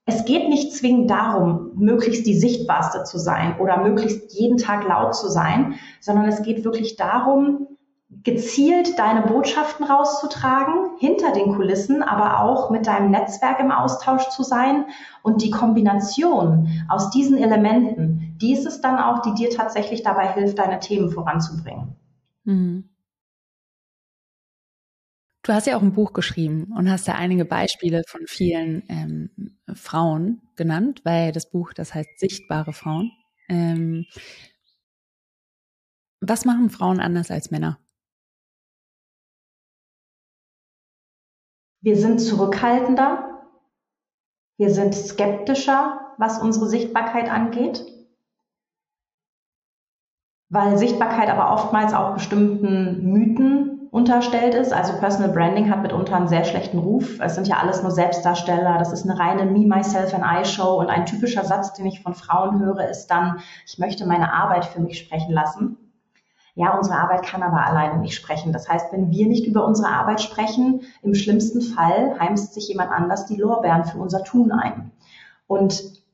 [0.04, 5.14] es geht nicht zwingend darum, möglichst die sichtbarste zu sein oder möglichst jeden Tag laut
[5.14, 7.66] zu sein, sondern es geht wirklich darum,
[8.24, 14.42] gezielt deine Botschaften rauszutragen, hinter den Kulissen, aber auch mit deinem Netzwerk im Austausch zu
[14.42, 14.86] sein.
[15.22, 20.32] Und die Kombination aus diesen Elementen, die ist es dann auch, die dir tatsächlich dabei
[20.32, 21.96] hilft, deine Themen voranzubringen.
[22.44, 22.88] Mhm.
[25.42, 29.58] Du hast ja auch ein Buch geschrieben und hast ja einige Beispiele von vielen ähm,
[29.74, 33.12] Frauen genannt, weil das Buch, das heißt Sichtbare Frauen.
[33.50, 34.06] Ähm,
[36.22, 37.78] was machen Frauen anders als Männer?
[41.84, 43.42] Wir sind zurückhaltender,
[44.56, 47.84] wir sind skeptischer, was unsere Sichtbarkeit angeht,
[50.48, 54.72] weil Sichtbarkeit aber oftmals auch bestimmten Mythen unterstellt ist.
[54.72, 57.20] Also Personal Branding hat mitunter einen sehr schlechten Ruf.
[57.20, 58.78] Es sind ja alles nur Selbstdarsteller.
[58.78, 60.80] Das ist eine reine Me, Myself and I Show.
[60.80, 64.64] Und ein typischer Satz, den ich von Frauen höre, ist dann, ich möchte meine Arbeit
[64.64, 65.83] für mich sprechen lassen.
[66.56, 68.52] Ja, unsere Arbeit kann aber alleine nicht sprechen.
[68.52, 72.92] Das heißt, wenn wir nicht über unsere Arbeit sprechen, im schlimmsten Fall heimst sich jemand
[72.92, 74.92] anders die Lorbeeren für unser Tun ein.
[75.48, 76.04] Und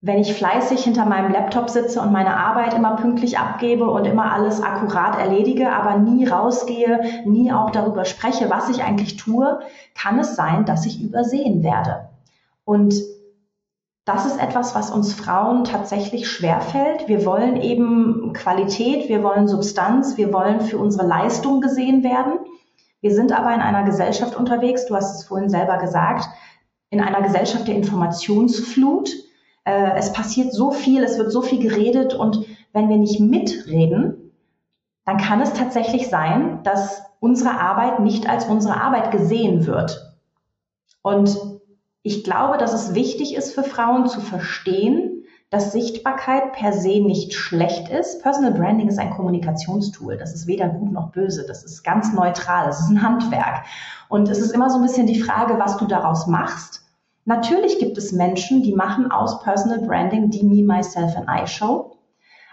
[0.00, 4.32] wenn ich fleißig hinter meinem Laptop sitze und meine Arbeit immer pünktlich abgebe und immer
[4.32, 9.60] alles akkurat erledige, aber nie rausgehe, nie auch darüber spreche, was ich eigentlich tue,
[9.96, 12.08] kann es sein, dass ich übersehen werde.
[12.64, 12.94] Und
[14.08, 17.08] das ist etwas, was uns Frauen tatsächlich schwerfällt.
[17.08, 22.38] Wir wollen eben Qualität, wir wollen Substanz, wir wollen für unsere Leistung gesehen werden.
[23.00, 26.28] Wir sind aber in einer Gesellschaft unterwegs, du hast es vorhin selber gesagt,
[26.90, 29.10] in einer Gesellschaft der Informationsflut
[29.68, 34.32] äh, es passiert so viel, es wird so viel geredet und wenn wir nicht mitreden,
[35.04, 40.16] dann kann es tatsächlich sein, dass unsere Arbeit nicht als unsere Arbeit gesehen wird.
[41.02, 41.57] Und
[42.08, 47.34] ich glaube, dass es wichtig ist für Frauen zu verstehen, dass Sichtbarkeit per se nicht
[47.34, 48.22] schlecht ist.
[48.22, 50.16] Personal Branding ist ein Kommunikationstool.
[50.16, 51.44] Das ist weder gut noch böse.
[51.46, 52.64] Das ist ganz neutral.
[52.64, 53.62] Das ist ein Handwerk.
[54.08, 56.82] Und es ist immer so ein bisschen die Frage, was du daraus machst.
[57.26, 61.98] Natürlich gibt es Menschen, die machen aus Personal Branding die Me, Myself and I Show.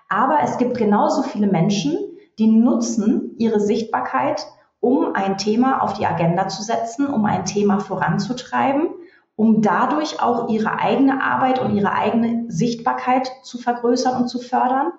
[0.10, 1.98] Aber es gibt genauso viele Menschen,
[2.40, 4.46] die nutzen ihre Sichtbarkeit,
[4.82, 8.90] um ein Thema auf die Agenda zu setzen, um ein Thema voranzutreiben,
[9.36, 14.92] um dadurch auch ihre eigene Arbeit und ihre eigene Sichtbarkeit zu vergrößern und zu fördern.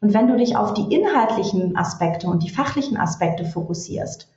[0.00, 4.28] Und wenn du dich auf die inhaltlichen Aspekte und die fachlichen Aspekte fokussierst,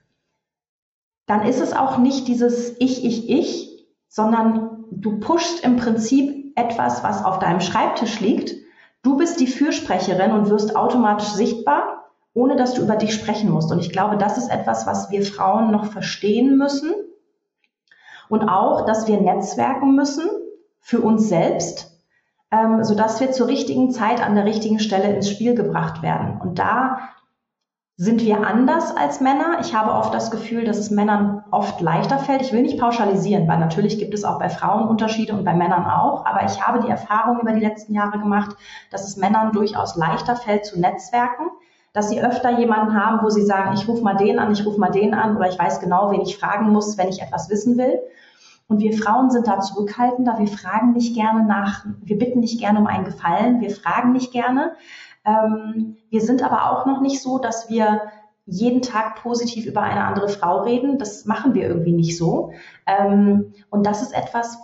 [1.26, 7.04] dann ist es auch nicht dieses Ich, ich, ich, sondern du pushst im Prinzip etwas,
[7.04, 8.56] was auf deinem Schreibtisch liegt.
[9.02, 13.72] Du bist die Fürsprecherin und wirst automatisch sichtbar, ohne dass du über dich sprechen musst.
[13.72, 16.94] Und ich glaube, das ist etwas, was wir Frauen noch verstehen müssen.
[18.30, 20.30] Und auch, dass wir netzwerken müssen
[20.80, 22.00] für uns selbst,
[22.52, 26.40] ähm, sodass wir zur richtigen Zeit an der richtigen Stelle ins Spiel gebracht werden.
[26.42, 27.00] Und da
[27.96, 29.60] sind wir anders als Männer?
[29.62, 32.42] Ich habe oft das Gefühl, dass es Männern oft leichter fällt.
[32.42, 35.86] Ich will nicht pauschalisieren, weil natürlich gibt es auch bei Frauen Unterschiede und bei Männern
[35.86, 36.26] auch.
[36.26, 38.56] Aber ich habe die Erfahrung über die letzten Jahre gemacht,
[38.90, 41.52] dass es Männern durchaus leichter fällt zu Netzwerken,
[41.94, 44.80] dass sie öfter jemanden haben, wo sie sagen, ich rufe mal den an, ich rufe
[44.80, 47.78] mal den an oder ich weiß genau, wen ich fragen muss, wenn ich etwas wissen
[47.78, 48.00] will.
[48.68, 50.40] Und wir Frauen sind da zurückhaltender.
[50.40, 54.32] Wir fragen nicht gerne nach, wir bitten nicht gerne um einen Gefallen, wir fragen nicht
[54.32, 54.74] gerne.
[55.26, 58.02] Ähm, wir sind aber auch noch nicht so, dass wir
[58.46, 60.98] jeden Tag positiv über eine andere Frau reden.
[60.98, 62.52] Das machen wir irgendwie nicht so.
[62.88, 64.58] Ähm, und das ist etwas,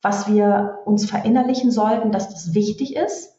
[0.00, 3.31] was wir uns verinnerlichen sollten, dass das wichtig ist.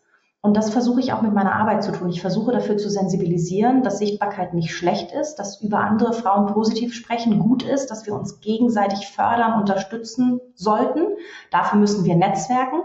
[0.46, 2.10] Und das versuche ich auch mit meiner Arbeit zu tun.
[2.10, 6.94] Ich versuche dafür zu sensibilisieren, dass Sichtbarkeit nicht schlecht ist, dass über andere Frauen positiv
[6.94, 11.08] sprechen gut ist, dass wir uns gegenseitig fördern, unterstützen sollten.
[11.50, 12.82] Dafür müssen wir netzwerken.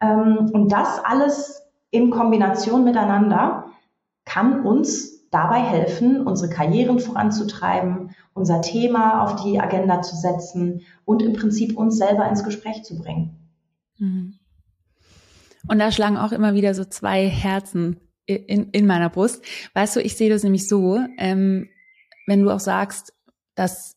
[0.00, 3.64] Ähm, und das alles in Kombination miteinander
[4.24, 11.22] kann uns dabei helfen, unsere Karrieren voranzutreiben, unser Thema auf die Agenda zu setzen und
[11.22, 13.36] im Prinzip uns selber ins Gespräch zu bringen.
[13.98, 14.39] Mhm.
[15.68, 19.44] Und da schlagen auch immer wieder so zwei Herzen in, in meiner Brust.
[19.74, 21.68] Weißt du, ich sehe das nämlich so, ähm,
[22.26, 23.12] wenn du auch sagst,
[23.54, 23.96] dass,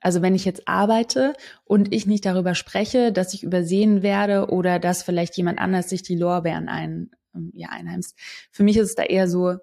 [0.00, 1.34] also wenn ich jetzt arbeite
[1.64, 6.02] und ich nicht darüber spreche, dass ich übersehen werde oder dass vielleicht jemand anders sich
[6.02, 8.18] die Lorbeeren ein, ähm, ja, einheimst.
[8.50, 9.56] Für mich ist es da eher so,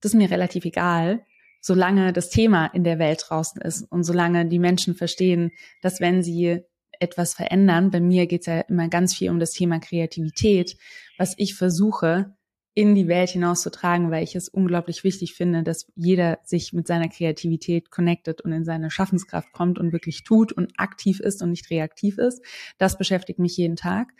[0.00, 1.24] das ist mir relativ egal,
[1.60, 5.50] solange das Thema in der Welt draußen ist und solange die Menschen verstehen,
[5.82, 6.62] dass wenn sie
[7.00, 10.76] etwas verändern, bei mir geht es ja immer ganz viel um das Thema Kreativität,
[11.18, 12.36] was ich versuche
[12.76, 17.08] in die Welt hinauszutragen, weil ich es unglaublich wichtig finde, dass jeder sich mit seiner
[17.08, 21.70] Kreativität connectet und in seine Schaffenskraft kommt und wirklich tut und aktiv ist und nicht
[21.70, 22.44] reaktiv ist.
[22.76, 24.12] Das beschäftigt mich jeden Tag.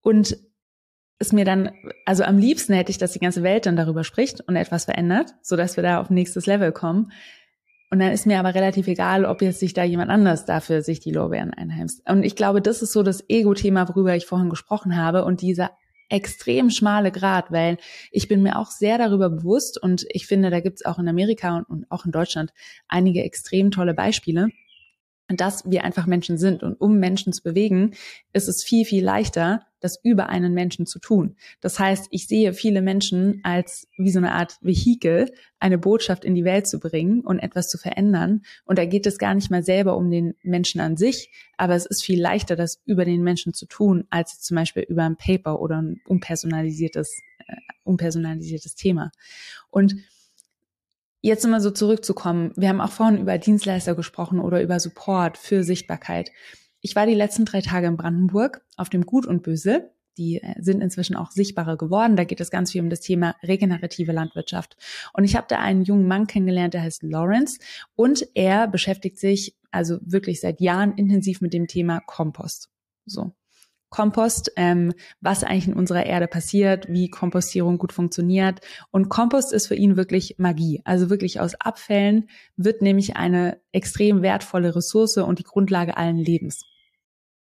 [0.00, 0.38] Und
[1.18, 1.70] ist mir dann,
[2.06, 5.34] also am liebsten hätte ich, dass die ganze Welt dann darüber spricht und etwas verändert,
[5.42, 7.12] so dass wir da auf nächstes Level kommen.
[7.92, 10.98] Und dann ist mir aber relativ egal, ob jetzt sich da jemand anders dafür sich
[10.98, 12.08] die Lorbeeren einheimst.
[12.08, 15.72] Und ich glaube, das ist so das Ego-Thema, worüber ich vorhin gesprochen habe und dieser
[16.08, 17.76] extrem schmale Grad, weil
[18.10, 21.58] ich bin mir auch sehr darüber bewusst und ich finde, da gibt's auch in Amerika
[21.58, 22.54] und, und auch in Deutschland
[22.88, 24.48] einige extrem tolle Beispiele
[25.36, 26.62] dass wir einfach Menschen sind.
[26.62, 27.94] Und um Menschen zu bewegen,
[28.32, 31.36] ist es viel, viel leichter, das über einen Menschen zu tun.
[31.60, 36.34] Das heißt, ich sehe viele Menschen als wie so eine Art Vehikel, eine Botschaft in
[36.34, 38.42] die Welt zu bringen und etwas zu verändern.
[38.64, 41.86] Und da geht es gar nicht mal selber um den Menschen an sich, aber es
[41.86, 45.60] ist viel leichter, das über den Menschen zu tun, als zum Beispiel über ein Paper
[45.60, 49.10] oder ein unpersonalisiertes, äh, unpersonalisiertes Thema.
[49.70, 49.96] Und
[51.24, 52.52] Jetzt immer so zurückzukommen.
[52.56, 56.32] Wir haben auch vorhin über Dienstleister gesprochen oder über Support für Sichtbarkeit.
[56.80, 59.92] Ich war die letzten drei Tage in Brandenburg auf dem Gut und Böse.
[60.18, 62.16] Die äh, sind inzwischen auch sichtbarer geworden.
[62.16, 64.76] Da geht es ganz viel um das Thema regenerative Landwirtschaft.
[65.12, 67.60] Und ich habe da einen jungen Mann kennengelernt, der heißt Lawrence.
[67.94, 72.68] Und er beschäftigt sich also wirklich seit Jahren intensiv mit dem Thema Kompost.
[73.06, 73.32] So.
[73.92, 78.60] Kompost, ähm, was eigentlich in unserer Erde passiert, wie Kompostierung gut funktioniert.
[78.90, 80.82] Und Kompost ist für ihn wirklich Magie.
[80.84, 86.64] Also wirklich aus Abfällen wird nämlich eine extrem wertvolle Ressource und die Grundlage allen Lebens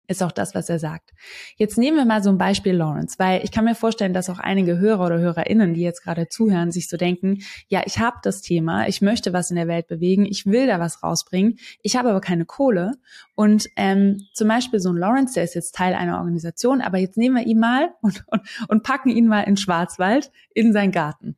[0.08, 1.12] ist auch das, was er sagt.
[1.56, 4.38] Jetzt nehmen wir mal so ein Beispiel Lawrence, weil ich kann mir vorstellen, dass auch
[4.38, 8.42] einige Hörer oder Hörerinnen, die jetzt gerade zuhören, sich so denken, ja, ich habe das
[8.42, 12.10] Thema, ich möchte was in der Welt bewegen, ich will da was rausbringen, ich habe
[12.10, 12.92] aber keine Kohle.
[13.34, 17.16] Und ähm, zum Beispiel so ein Lawrence, der ist jetzt Teil einer Organisation, aber jetzt
[17.16, 21.36] nehmen wir ihn mal und, und, und packen ihn mal in Schwarzwald in seinen Garten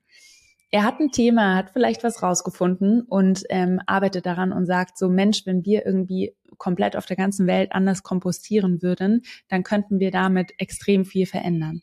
[0.70, 5.08] er hat ein Thema, hat vielleicht was rausgefunden und ähm, arbeitet daran und sagt so,
[5.08, 10.10] Mensch, wenn wir irgendwie komplett auf der ganzen Welt anders kompostieren würden, dann könnten wir
[10.10, 11.82] damit extrem viel verändern.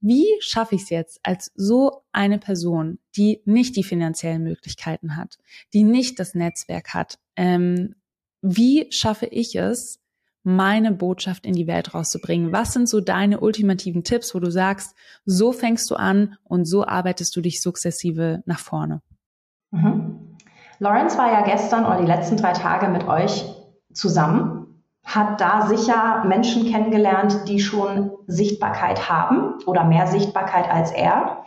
[0.00, 5.38] Wie schaffe ich es jetzt als so eine Person, die nicht die finanziellen Möglichkeiten hat,
[5.72, 7.20] die nicht das Netzwerk hat?
[7.36, 7.94] Ähm,
[8.40, 10.00] wie schaffe ich es,
[10.42, 12.52] meine Botschaft in die Welt rauszubringen?
[12.52, 16.84] Was sind so deine ultimativen Tipps, wo du sagst, so fängst du an und so
[16.84, 19.02] arbeitest du dich sukzessive nach vorne?
[19.70, 20.36] Mhm.
[20.80, 23.44] Lawrence war ja gestern oder die letzten drei Tage mit euch
[23.94, 24.62] zusammen,
[25.04, 31.44] hat da sicher Menschen kennengelernt, die schon Sichtbarkeit haben oder mehr Sichtbarkeit als er.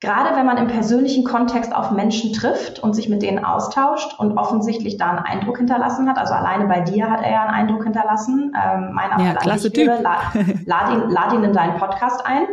[0.00, 4.36] Gerade wenn man im persönlichen Kontext auf Menschen trifft und sich mit denen austauscht und
[4.36, 7.84] offensichtlich da einen Eindruck hinterlassen hat, also alleine bei dir hat er ja einen Eindruck
[7.84, 8.52] hinterlassen.
[8.54, 9.86] Ähm, mein Appell ja, klasse Typ.
[9.86, 10.18] Wäre, lad,
[10.66, 12.46] lad, ihn, lad ihn in deinen Podcast ein.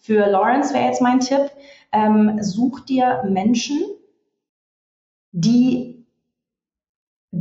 [0.00, 1.50] Für Lawrence wäre jetzt mein Tipp,
[1.92, 3.78] ähm, such dir Menschen,
[5.32, 5.95] die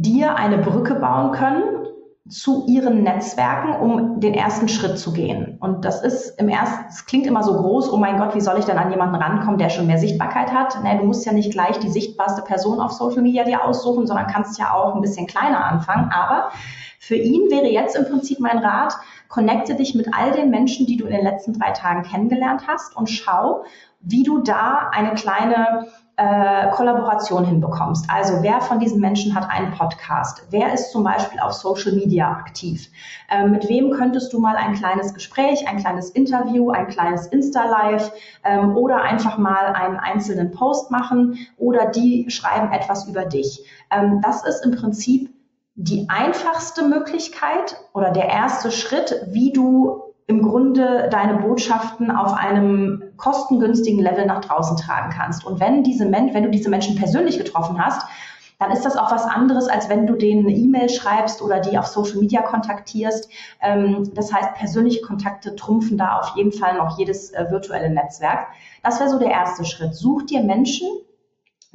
[0.01, 1.63] dir eine Brücke bauen können
[2.27, 5.57] zu ihren Netzwerken, um den ersten Schritt zu gehen.
[5.59, 8.57] Und das ist im ersten, es klingt immer so groß, oh mein Gott, wie soll
[8.57, 10.79] ich denn an jemanden rankommen, der schon mehr Sichtbarkeit hat?
[10.81, 14.25] Nee, du musst ja nicht gleich die sichtbarste Person auf Social Media dir aussuchen, sondern
[14.25, 16.09] kannst ja auch ein bisschen kleiner anfangen.
[16.11, 16.49] Aber
[16.99, 18.97] für ihn wäre jetzt im Prinzip mein Rat,
[19.29, 22.97] connecte dich mit all den Menschen, die du in den letzten drei Tagen kennengelernt hast
[22.97, 23.65] und schau,
[23.99, 25.85] wie du da eine kleine
[26.17, 28.09] äh, Kollaboration hinbekommst.
[28.09, 30.43] Also wer von diesen Menschen hat einen Podcast?
[30.49, 32.87] Wer ist zum Beispiel auf Social Media aktiv?
[33.29, 38.13] Ähm, mit wem könntest du mal ein kleines Gespräch, ein kleines Interview, ein kleines Insta-Live
[38.43, 43.65] ähm, oder einfach mal einen einzelnen Post machen oder die schreiben etwas über dich?
[43.91, 45.33] Ähm, das ist im Prinzip
[45.75, 53.03] die einfachste Möglichkeit oder der erste Schritt, wie du im Grunde deine Botschaften auf einem
[53.17, 55.45] kostengünstigen Level nach draußen tragen kannst.
[55.45, 58.05] Und wenn diese Men wenn du diese Menschen persönlich getroffen hast,
[58.59, 61.77] dann ist das auch was anderes, als wenn du denen eine E-Mail schreibst oder die
[61.77, 63.29] auf Social Media kontaktierst.
[63.61, 68.47] Ähm, das heißt, persönliche Kontakte trumpfen da auf jeden Fall noch jedes äh, virtuelle Netzwerk.
[68.81, 69.93] Das wäre so der erste Schritt.
[69.93, 70.87] Such dir Menschen,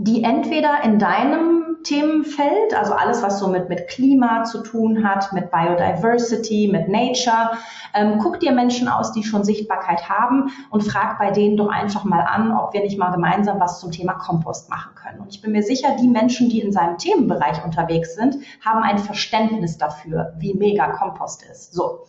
[0.03, 5.31] die entweder in deinem Themenfeld, also alles, was so mit, mit Klima zu tun hat,
[5.35, 7.51] mit Biodiversity, mit Nature,
[7.93, 12.05] ähm, guck dir Menschen aus, die schon Sichtbarkeit haben und frag bei denen doch einfach
[12.05, 15.21] mal an, ob wir nicht mal gemeinsam was zum Thema Kompost machen können.
[15.21, 18.99] Und ich bin mir sicher, die Menschen, die in seinem Themenbereich unterwegs sind, haben ein
[18.99, 21.75] Verständnis dafür, wie mega Kompost ist.
[21.75, 22.07] So.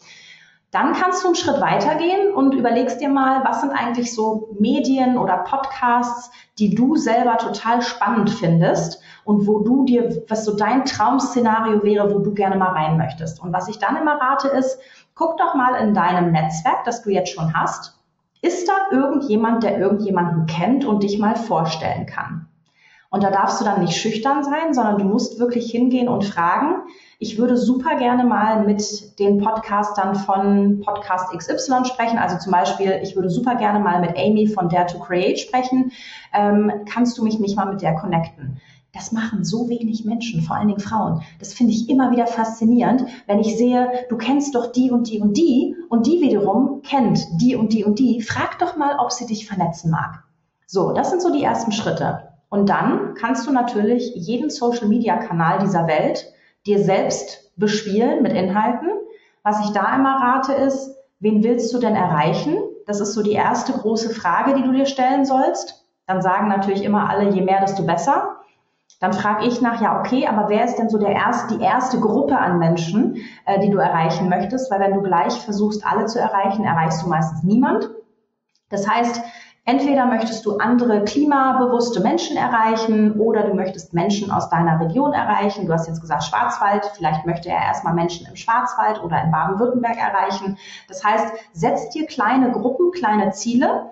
[0.71, 5.17] Dann kannst du einen Schritt weitergehen und überlegst dir mal, was sind eigentlich so Medien
[5.17, 10.85] oder Podcasts, die du selber total spannend findest und wo du dir, was so dein
[10.85, 13.41] Traum-Szenario wäre, wo du gerne mal rein möchtest.
[13.41, 14.79] Und was ich dann immer rate ist,
[15.13, 17.99] guck doch mal in deinem Netzwerk, das du jetzt schon hast,
[18.41, 22.47] ist da irgendjemand, der irgendjemanden kennt und dich mal vorstellen kann?
[23.11, 26.83] Und da darfst du dann nicht schüchtern sein, sondern du musst wirklich hingehen und fragen.
[27.19, 32.17] Ich würde super gerne mal mit den Podcastern von Podcast XY sprechen.
[32.17, 35.91] Also zum Beispiel, ich würde super gerne mal mit Amy von Dare to Create sprechen.
[36.33, 38.61] Ähm, kannst du mich nicht mal mit der connecten?
[38.93, 41.21] Das machen so wenig Menschen, vor allen Dingen Frauen.
[41.39, 45.19] Das finde ich immer wieder faszinierend, wenn ich sehe, du kennst doch die und die
[45.19, 48.21] und die und die wiederum kennt die und die und die.
[48.21, 50.23] Frag doch mal, ob sie dich vernetzen mag.
[50.65, 52.31] So, das sind so die ersten Schritte.
[52.51, 56.33] Und dann kannst du natürlich jeden Social-Media-Kanal dieser Welt
[56.65, 58.89] dir selbst bespielen mit Inhalten.
[59.41, 62.57] Was ich da immer rate ist, wen willst du denn erreichen?
[62.85, 65.85] Das ist so die erste große Frage, die du dir stellen sollst.
[66.07, 68.35] Dann sagen natürlich immer alle, je mehr, desto besser.
[68.99, 72.01] Dann frage ich nach, ja, okay, aber wer ist denn so der erste, die erste
[72.01, 74.69] Gruppe an Menschen, äh, die du erreichen möchtest?
[74.69, 77.89] Weil wenn du gleich versuchst, alle zu erreichen, erreichst du meistens niemand.
[78.69, 79.21] Das heißt,
[79.71, 85.65] Entweder möchtest du andere klimabewusste Menschen erreichen oder du möchtest Menschen aus deiner Region erreichen.
[85.65, 89.95] Du hast jetzt gesagt Schwarzwald, vielleicht möchte er erstmal Menschen im Schwarzwald oder in Baden-Württemberg
[89.95, 90.57] erreichen.
[90.89, 93.91] Das heißt, setz dir kleine Gruppen, kleine Ziele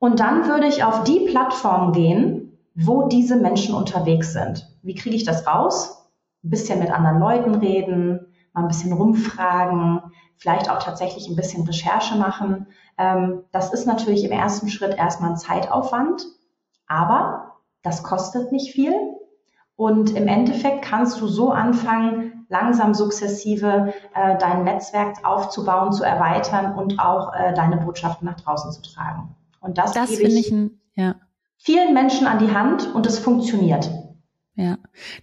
[0.00, 4.68] und dann würde ich auf die Plattform gehen, wo diese Menschen unterwegs sind.
[4.82, 6.08] Wie kriege ich das raus?
[6.42, 10.02] Ein bisschen mit anderen Leuten reden, mal ein bisschen rumfragen,
[10.38, 12.66] vielleicht auch tatsächlich ein bisschen Recherche machen.
[12.98, 16.24] Ähm, das ist natürlich im ersten Schritt erstmal ein Zeitaufwand,
[16.86, 18.94] aber das kostet nicht viel.
[19.76, 26.76] Und im Endeffekt kannst du so anfangen, langsam sukzessive äh, dein Netzwerk aufzubauen, zu erweitern
[26.78, 29.34] und auch äh, deine Botschaften nach draußen zu tragen.
[29.60, 31.14] Und das, das gebe ich, ich ein, ja.
[31.56, 33.90] vielen Menschen an die Hand und es funktioniert.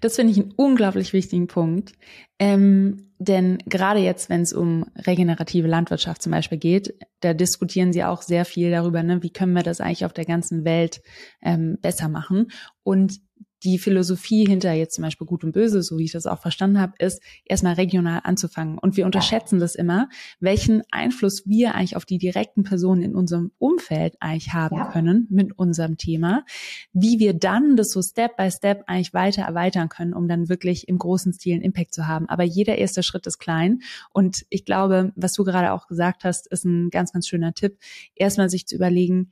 [0.02, 1.94] Das finde ich einen unglaublich wichtigen Punkt.
[2.40, 8.06] Ähm, denn gerade jetzt, wenn es um regenerative Landwirtschaft zum Beispiel geht, da diskutieren sie
[8.06, 11.02] auch sehr viel darüber, ne, wie können wir das eigentlich auf der ganzen Welt
[11.42, 12.52] ähm, besser machen.
[12.84, 13.20] Und
[13.64, 16.80] die Philosophie hinter jetzt zum Beispiel Gut und Böse, so wie ich das auch verstanden
[16.80, 18.78] habe, ist erstmal regional anzufangen.
[18.78, 23.52] Und wir unterschätzen das immer, welchen Einfluss wir eigentlich auf die direkten Personen in unserem
[23.58, 24.92] Umfeld eigentlich haben ja.
[24.92, 26.46] können mit unserem Thema,
[26.94, 30.88] wie wir dann das so Step by Step eigentlich weiter erweitern können, um dann wirklich
[30.88, 32.30] im großen Stil einen Impact zu haben.
[32.30, 33.80] Aber jeder erste Schritt ist klein.
[34.14, 37.78] Und ich glaube, was du gerade auch gesagt hast, ist ein ganz, ganz schöner Tipp,
[38.16, 39.32] erstmal sich zu überlegen,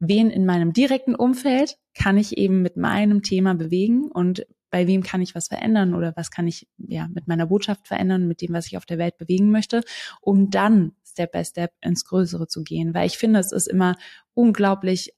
[0.00, 5.02] wen in meinem direkten Umfeld kann ich eben mit meinem Thema bewegen und bei wem
[5.02, 8.52] kann ich was verändern oder was kann ich ja mit meiner Botschaft verändern, mit dem,
[8.52, 9.82] was ich auf der Welt bewegen möchte,
[10.20, 12.94] um dann Step by Step ins Größere zu gehen.
[12.94, 13.96] Weil ich finde, es ist immer
[14.34, 15.14] unglaublich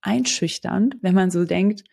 [0.00, 1.84] einschüchternd, wenn man so denkt,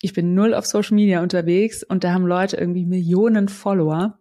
[0.00, 4.18] ich bin null auf Social Media unterwegs und da haben Leute irgendwie Millionen Follower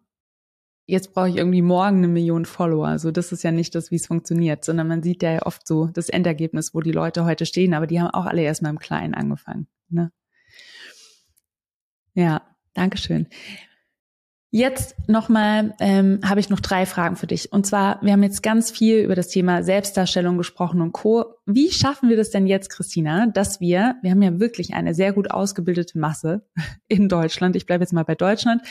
[0.86, 2.88] jetzt brauche ich irgendwie morgen eine Million Follower.
[2.88, 5.88] Also das ist ja nicht das, wie es funktioniert, sondern man sieht ja oft so
[5.88, 9.14] das Endergebnis, wo die Leute heute stehen, aber die haben auch alle erstmal im Kleinen
[9.14, 9.68] angefangen.
[9.90, 10.12] Ne?
[12.14, 12.42] Ja,
[12.74, 13.28] Dankeschön.
[14.58, 17.52] Jetzt nochmal ähm, habe ich noch drei Fragen für dich.
[17.52, 21.26] Und zwar, wir haben jetzt ganz viel über das Thema Selbstdarstellung gesprochen und Co.
[21.46, 25.12] Wie schaffen wir das denn jetzt, Christina, dass wir, wir haben ja wirklich eine sehr
[25.12, 26.48] gut ausgebildete Masse
[26.88, 28.62] in Deutschland, ich bleibe jetzt mal bei Deutschland,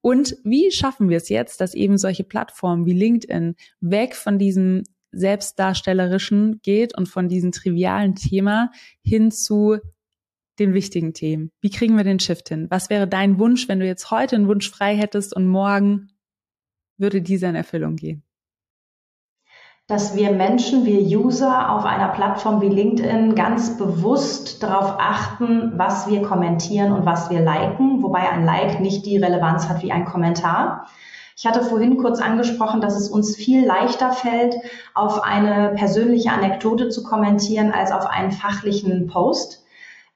[0.00, 4.82] und wie schaffen wir es jetzt, dass eben solche Plattformen wie LinkedIn weg von diesem
[5.12, 8.72] Selbstdarstellerischen geht und von diesem trivialen Thema
[9.04, 9.78] hin zu
[10.58, 11.50] den wichtigen Themen.
[11.60, 12.66] Wie kriegen wir den Shift hin?
[12.70, 16.08] Was wäre dein Wunsch, wenn du jetzt heute einen Wunsch frei hättest und morgen
[16.96, 18.22] würde dieser in Erfüllung gehen?
[19.86, 26.10] Dass wir Menschen, wir User auf einer Plattform wie LinkedIn ganz bewusst darauf achten, was
[26.10, 30.04] wir kommentieren und was wir liken, wobei ein Like nicht die Relevanz hat wie ein
[30.04, 30.88] Kommentar.
[31.38, 34.56] Ich hatte vorhin kurz angesprochen, dass es uns viel leichter fällt,
[34.92, 39.64] auf eine persönliche Anekdote zu kommentieren als auf einen fachlichen Post.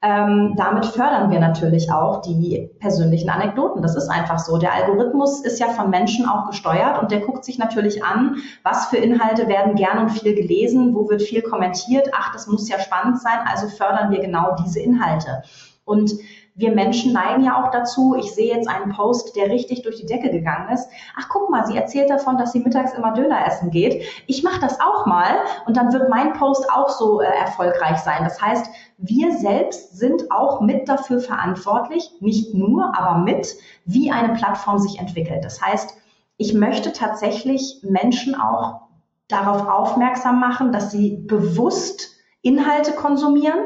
[0.03, 3.81] Ähm, damit fördern wir natürlich auch die persönlichen Anekdoten.
[3.81, 4.57] Das ist einfach so.
[4.57, 8.87] Der Algorithmus ist ja von Menschen auch gesteuert und der guckt sich natürlich an, was
[8.87, 12.09] für Inhalte werden gern und viel gelesen, wo wird viel kommentiert.
[12.11, 15.43] Ach, das muss ja spannend sein, also fördern wir genau diese Inhalte.
[15.85, 16.11] Und
[16.55, 20.05] wir Menschen neigen ja auch dazu, ich sehe jetzt einen Post, der richtig durch die
[20.05, 20.87] Decke gegangen ist.
[21.17, 24.03] Ach, guck mal, sie erzählt davon, dass sie mittags immer Döner essen geht.
[24.27, 25.35] Ich mache das auch mal
[25.65, 28.23] und dann wird mein Post auch so äh, erfolgreich sein.
[28.23, 34.33] Das heißt, wir selbst sind auch mit dafür verantwortlich, nicht nur, aber mit, wie eine
[34.33, 35.43] Plattform sich entwickelt.
[35.43, 35.95] Das heißt,
[36.37, 38.81] ich möchte tatsächlich Menschen auch
[39.27, 43.59] darauf aufmerksam machen, dass sie bewusst Inhalte konsumieren,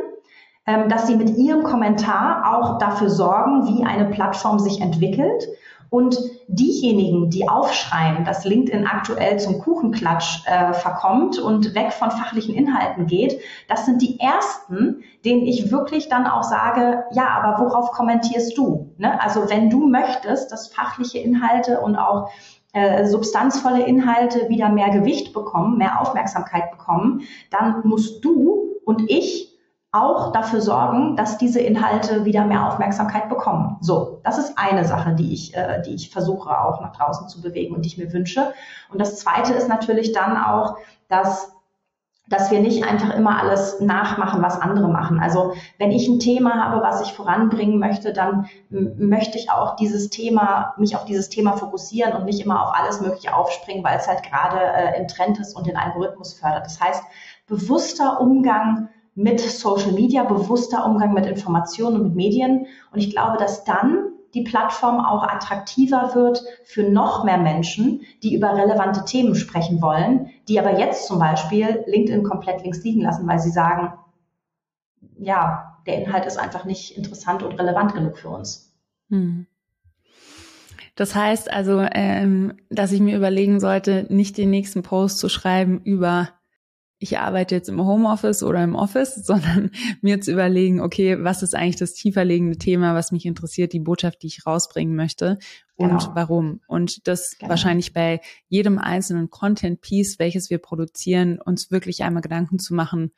[0.68, 5.48] dass sie mit ihrem Kommentar auch dafür sorgen, wie eine Plattform sich entwickelt.
[5.90, 6.18] Und
[6.50, 13.08] diejenigen, die aufschreien, dass LinkedIn aktuell zum Kuchenklatsch äh, verkommt und weg von fachlichen Inhalten
[13.08, 13.40] geht,
[13.70, 18.94] das sind die ersten, denen ich wirklich dann auch sage, ja, aber worauf kommentierst du?
[18.98, 19.22] Ne?
[19.22, 22.30] Also wenn du möchtest, dass fachliche Inhalte und auch
[22.74, 29.47] äh, substanzvolle Inhalte wieder mehr Gewicht bekommen, mehr Aufmerksamkeit bekommen, dann musst du und ich
[29.98, 33.78] auch dafür sorgen, dass diese Inhalte wieder mehr Aufmerksamkeit bekommen.
[33.82, 37.42] So, das ist eine Sache, die ich, äh, die ich versuche auch nach draußen zu
[37.42, 38.54] bewegen und die ich mir wünsche.
[38.92, 40.78] Und das Zweite ist natürlich dann auch,
[41.10, 41.52] dass
[42.30, 45.20] dass wir nicht einfach immer alles nachmachen, was andere machen.
[45.20, 50.10] Also wenn ich ein Thema habe, was ich voranbringen möchte, dann möchte ich auch dieses
[50.10, 54.08] Thema, mich auf dieses Thema fokussieren und nicht immer auf alles Mögliche aufspringen, weil es
[54.08, 56.66] halt gerade äh, im Trend ist und den Algorithmus fördert.
[56.66, 57.04] Das heißt,
[57.48, 62.68] bewusster Umgang mit Social Media, bewusster Umgang mit Informationen und mit Medien.
[62.92, 68.36] Und ich glaube, dass dann die Plattform auch attraktiver wird für noch mehr Menschen, die
[68.36, 73.28] über relevante Themen sprechen wollen, die aber jetzt zum Beispiel LinkedIn komplett links liegen lassen,
[73.28, 73.94] weil sie sagen,
[75.18, 78.72] ja, der Inhalt ist einfach nicht interessant und relevant genug für uns.
[79.10, 79.48] Hm.
[80.94, 85.82] Das heißt also, ähm, dass ich mir überlegen sollte, nicht den nächsten Post zu schreiben
[85.84, 86.30] über
[87.00, 89.72] ich arbeite jetzt im Homeoffice oder im Office, sondern
[90.02, 94.24] mir zu überlegen, okay, was ist eigentlich das tieferlegende Thema, was mich interessiert, die Botschaft,
[94.24, 95.38] die ich rausbringen möchte
[95.76, 96.12] und genau.
[96.16, 96.62] warum.
[96.68, 97.52] Und das genau.
[97.52, 103.12] wahrscheinlich bei jedem einzelnen Content-Piece, welches wir produzieren, uns wirklich einmal Gedanken zu machen,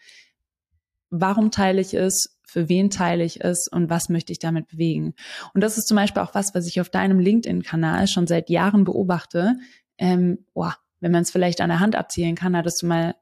[1.10, 5.14] warum teile ich es, für wen teile ich es und was möchte ich damit bewegen.
[5.54, 8.84] Und das ist zum Beispiel auch was, was ich auf deinem LinkedIn-Kanal schon seit Jahren
[8.84, 9.56] beobachte.
[9.98, 13.16] Ähm, boah, wenn man es vielleicht an der Hand abzählen kann, hattest du mal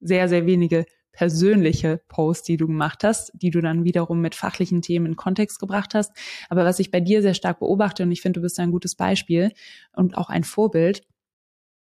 [0.00, 4.82] sehr, sehr wenige persönliche Posts, die du gemacht hast, die du dann wiederum mit fachlichen
[4.82, 6.12] Themen in Kontext gebracht hast.
[6.48, 8.94] Aber was ich bei dir sehr stark beobachte, und ich finde, du bist ein gutes
[8.94, 9.52] Beispiel
[9.92, 11.02] und auch ein Vorbild,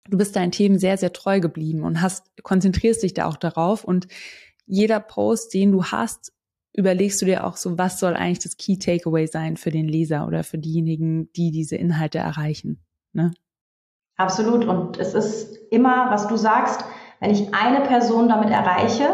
[0.10, 3.84] du bist deinen Themen sehr, sehr treu geblieben und hast, konzentrierst dich da auch darauf
[3.84, 4.08] und
[4.66, 6.32] jeder Post, den du hast,
[6.74, 10.28] überlegst du dir auch so, was soll eigentlich das Key Takeaway sein für den Leser
[10.28, 12.84] oder für diejenigen, die diese Inhalte erreichen.
[13.14, 13.32] Ne?
[14.16, 14.66] Absolut.
[14.66, 16.84] Und es ist immer, was du sagst,
[17.20, 19.10] wenn ich eine Person damit erreiche,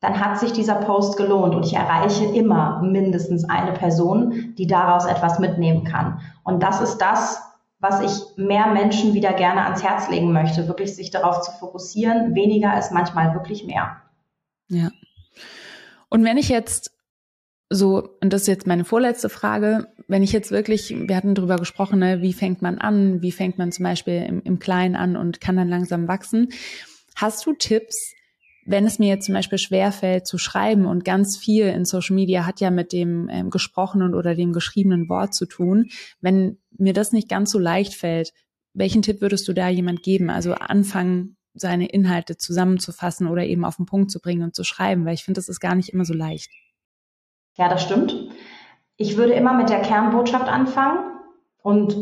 [0.00, 5.04] dann hat sich dieser Post gelohnt und ich erreiche immer mindestens eine Person, die daraus
[5.04, 6.20] etwas mitnehmen kann.
[6.42, 7.42] Und das ist das,
[7.80, 12.34] was ich mehr Menschen wieder gerne ans Herz legen möchte, wirklich sich darauf zu fokussieren.
[12.34, 13.96] Weniger ist manchmal wirklich mehr.
[14.68, 14.90] Ja.
[16.08, 16.92] Und wenn ich jetzt
[17.70, 21.56] so, und das ist jetzt meine vorletzte Frage, wenn ich jetzt wirklich, wir hatten drüber
[21.56, 25.16] gesprochen, ne, wie fängt man an, wie fängt man zum Beispiel im, im Kleinen an
[25.16, 26.48] und kann dann langsam wachsen.
[27.16, 28.14] Hast du Tipps,
[28.66, 32.46] wenn es mir jetzt zum Beispiel schwerfällt zu schreiben und ganz viel in Social Media
[32.46, 35.90] hat ja mit dem ähm, gesprochenen oder dem geschriebenen Wort zu tun,
[36.20, 38.32] wenn mir das nicht ganz so leicht fällt,
[38.74, 40.30] welchen Tipp würdest du da jemand geben?
[40.30, 45.04] Also anfangen, seine Inhalte zusammenzufassen oder eben auf den Punkt zu bringen und zu schreiben,
[45.04, 46.50] weil ich finde, das ist gar nicht immer so leicht.
[47.56, 48.14] Ja, das stimmt.
[48.96, 51.18] Ich würde immer mit der Kernbotschaft anfangen
[51.62, 51.96] und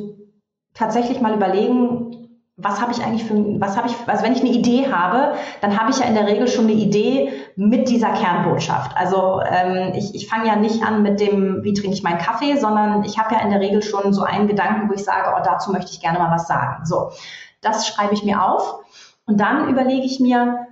[0.74, 2.27] tatsächlich mal überlegen,
[2.60, 5.80] was habe ich eigentlich für, was habe ich, also wenn ich eine Idee habe, dann
[5.80, 8.96] habe ich ja in der Regel schon eine Idee mit dieser Kernbotschaft.
[8.96, 12.56] Also ähm, ich, ich fange ja nicht an mit dem, wie trinke ich meinen Kaffee,
[12.56, 15.40] sondern ich habe ja in der Regel schon so einen Gedanken, wo ich sage, oh,
[15.44, 16.84] dazu möchte ich gerne mal was sagen.
[16.84, 17.12] So,
[17.60, 18.80] das schreibe ich mir auf
[19.24, 20.66] und dann überlege ich mir,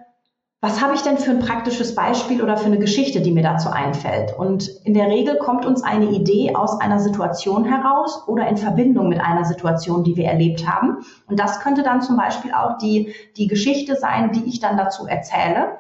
[0.67, 3.71] was habe ich denn für ein praktisches Beispiel oder für eine Geschichte, die mir dazu
[3.71, 4.37] einfällt?
[4.37, 9.09] Und in der Regel kommt uns eine Idee aus einer Situation heraus oder in Verbindung
[9.09, 11.05] mit einer Situation, die wir erlebt haben.
[11.29, 15.07] Und das könnte dann zum Beispiel auch die, die Geschichte sein, die ich dann dazu
[15.07, 15.79] erzähle.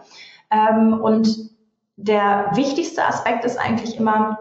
[0.52, 1.50] Ähm, und
[1.96, 4.38] der wichtigste Aspekt ist eigentlich immer,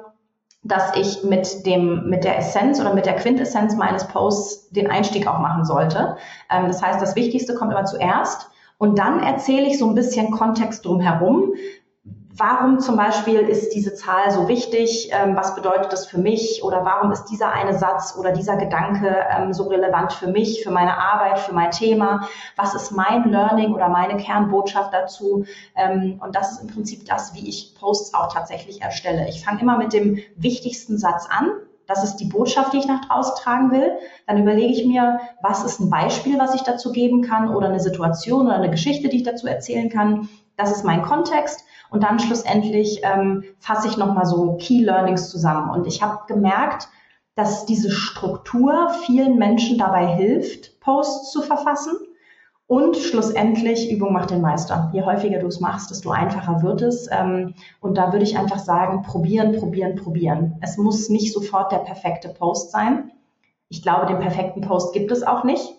[0.61, 5.25] dass ich mit dem, mit der Essenz oder mit der Quintessenz meines Posts den Einstieg
[5.25, 6.17] auch machen sollte.
[6.51, 8.51] Ähm, das heißt, das Wichtigste kommt immer zuerst.
[8.77, 11.53] Und dann erzähle ich so ein bisschen Kontext drumherum,
[12.37, 16.63] warum zum Beispiel ist diese Zahl so wichtig, ähm, was bedeutet das für mich?
[16.63, 20.71] Oder warum ist dieser eine Satz oder dieser Gedanke ähm, so relevant für mich, für
[20.71, 25.45] meine Arbeit, für mein Thema, was ist mein Learning oder meine Kernbotschaft dazu?
[25.75, 29.27] Ähm, und das ist im Prinzip das, wie ich Posts auch tatsächlich erstelle.
[29.29, 31.49] Ich fange immer mit dem wichtigsten Satz an,
[31.87, 33.91] das ist die Botschaft, die ich nach draußen tragen will.
[34.27, 37.79] Dann überlege ich mir, was ist ein Beispiel, was ich dazu geben kann oder eine
[37.79, 40.29] Situation oder eine Geschichte, die ich dazu erzählen kann.
[40.57, 41.63] Das ist mein Kontext.
[41.89, 45.69] Und dann schlussendlich ähm, fasse ich nochmal so Key Learnings zusammen.
[45.69, 46.89] Und ich habe gemerkt,
[47.35, 51.93] dass diese Struktur vielen Menschen dabei hilft, Posts zu verfassen.
[52.67, 54.89] Und schlussendlich, Übung macht den Meister.
[54.91, 57.07] Je häufiger du es machst, desto einfacher wird es.
[57.11, 60.57] Ähm, und da würde ich einfach sagen, probieren, probieren, probieren.
[60.61, 63.11] Es muss nicht sofort der perfekte Post sein.
[63.69, 65.75] Ich glaube, den perfekten Post gibt es auch nicht.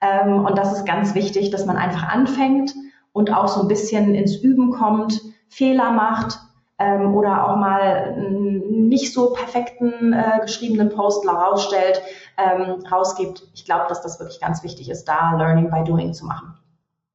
[0.00, 2.74] Ähm, und das ist ganz wichtig, dass man einfach anfängt
[3.12, 6.38] und auch so ein bisschen ins Üben kommt, Fehler macht
[6.80, 12.02] ähm, oder auch mal nicht so perfekten äh, geschriebenen Post rausstellt,
[12.36, 13.46] ähm, rausgibt.
[13.54, 16.58] Ich glaube, dass das wirklich ganz wichtig ist, da Learning by Doing zu machen.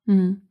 [0.06, 0.45] Mhm.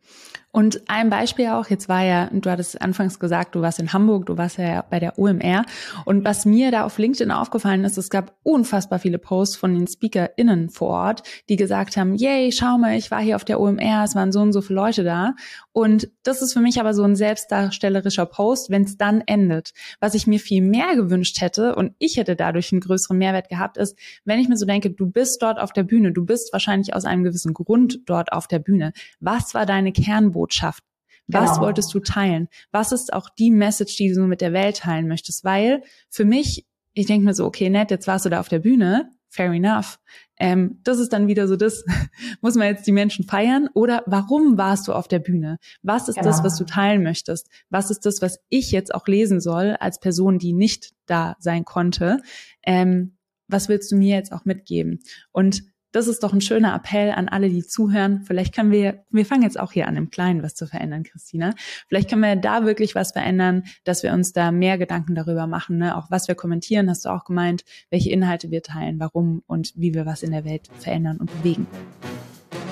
[0.54, 4.26] Und ein Beispiel auch, jetzt war ja, du hattest anfangs gesagt, du warst in Hamburg,
[4.26, 5.64] du warst ja bei der OMR.
[6.04, 9.88] Und was mir da auf LinkedIn aufgefallen ist, es gab unfassbar viele Posts von den
[9.88, 14.04] SpeakerInnen vor Ort, die gesagt haben, yay, schau mal, ich war hier auf der OMR,
[14.04, 15.34] es waren so und so viele Leute da.
[15.72, 19.72] Und das ist für mich aber so ein selbstdarstellerischer Post, wenn es dann endet.
[19.98, 23.76] Was ich mir viel mehr gewünscht hätte und ich hätte dadurch einen größeren Mehrwert gehabt,
[23.76, 26.94] ist, wenn ich mir so denke, du bist dort auf der Bühne, du bist wahrscheinlich
[26.94, 28.92] aus einem gewissen Grund dort auf der Bühne.
[29.18, 30.84] Was war deine Kernbotschaft?
[31.26, 31.62] Was genau.
[31.62, 32.48] wolltest du teilen?
[32.70, 35.42] Was ist auch die Message, die du mit der Welt teilen möchtest?
[35.42, 38.58] Weil für mich, ich denke mir so, okay, nett, jetzt warst du da auf der
[38.58, 39.98] Bühne, fair enough.
[40.38, 41.84] Ähm, das ist dann wieder so das,
[42.40, 45.58] muss man jetzt die Menschen feiern oder warum warst du auf der Bühne?
[45.82, 46.28] Was ist genau.
[46.28, 47.48] das, was du teilen möchtest?
[47.70, 51.64] Was ist das, was ich jetzt auch lesen soll als Person, die nicht da sein
[51.64, 52.18] konnte?
[52.62, 53.16] Ähm,
[53.48, 55.00] was willst du mir jetzt auch mitgeben?
[55.32, 55.62] Und
[55.94, 58.24] das ist doch ein schöner Appell an alle, die zuhören.
[58.26, 61.54] Vielleicht können wir, wir fangen jetzt auch hier an, im Kleinen was zu verändern, Christina.
[61.86, 65.78] Vielleicht können wir da wirklich was verändern, dass wir uns da mehr Gedanken darüber machen,
[65.78, 65.96] ne?
[65.96, 69.94] auch was wir kommentieren, hast du auch gemeint, welche Inhalte wir teilen, warum und wie
[69.94, 71.68] wir was in der Welt verändern und bewegen.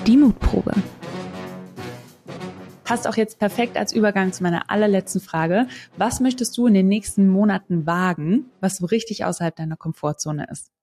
[0.05, 0.73] Die Mutprobe
[2.83, 5.67] passt auch jetzt perfekt als Übergang zu meiner allerletzten Frage.
[5.97, 10.73] Was möchtest du in den nächsten Monaten wagen, was so richtig außerhalb deiner Komfortzone ist?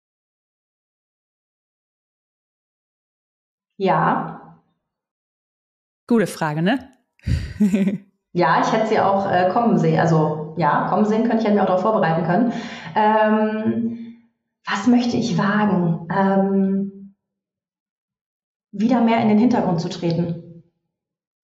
[3.80, 4.58] Ja.
[6.06, 6.90] Gute Frage, ne?
[8.34, 9.98] ja, ich hätte sie auch äh, kommen sehen.
[9.98, 12.52] Also ja, kommen sehen können, ich hätte mich auch darauf vorbereiten können.
[12.94, 14.18] Ähm,
[14.66, 16.06] was möchte ich wagen?
[16.14, 17.14] Ähm,
[18.70, 20.62] wieder mehr in den Hintergrund zu treten.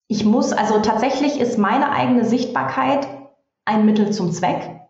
[0.07, 3.09] Ich muss, also tatsächlich ist meine eigene Sichtbarkeit
[3.65, 4.83] ein Mittel zum Zweck.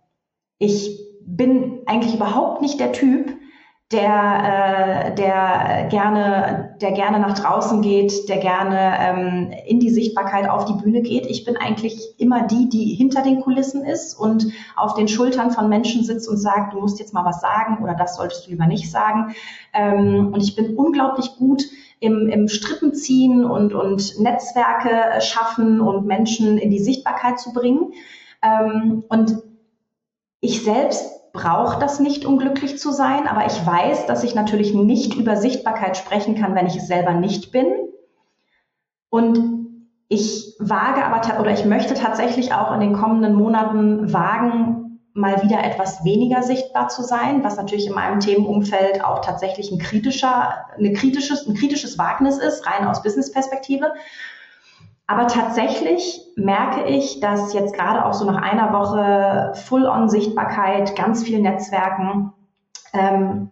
[0.59, 3.37] Ich bin eigentlich überhaupt nicht der Typ,
[3.93, 10.49] der, äh, der gerne, der gerne nach draußen geht, der gerne ähm, in die Sichtbarkeit
[10.49, 11.27] auf die Bühne geht.
[11.27, 15.69] Ich bin eigentlich immer die, die hinter den Kulissen ist und auf den Schultern von
[15.69, 18.67] Menschen sitzt und sagt, du musst jetzt mal was sagen oder das solltest du lieber
[18.67, 19.37] nicht sagen.
[19.73, 21.63] Ähm, und ich bin unglaublich gut
[22.01, 27.93] im, im Strippen ziehen und, und Netzwerke schaffen und Menschen in die Sichtbarkeit zu bringen.
[28.43, 29.37] Ähm, und
[30.41, 34.75] ich selbst brauche das nicht, um glücklich zu sein, aber ich weiß, dass ich natürlich
[34.75, 37.67] nicht über Sichtbarkeit sprechen kann, wenn ich es selber nicht bin.
[39.11, 39.39] Und
[40.09, 45.65] ich wage aber, oder ich möchte tatsächlich auch in den kommenden Monaten wagen, mal wieder
[45.65, 50.93] etwas weniger sichtbar zu sein, was natürlich in meinem Themenumfeld auch tatsächlich ein kritischer, eine
[50.93, 53.93] kritisches, ein kritisches Wagnis ist, rein aus Business-Perspektive.
[55.09, 61.41] Aber tatsächlich merke ich, dass jetzt gerade auch so nach einer Woche Full-on-Sichtbarkeit, ganz viel
[61.41, 62.33] Netzwerken,
[62.93, 63.51] ähm,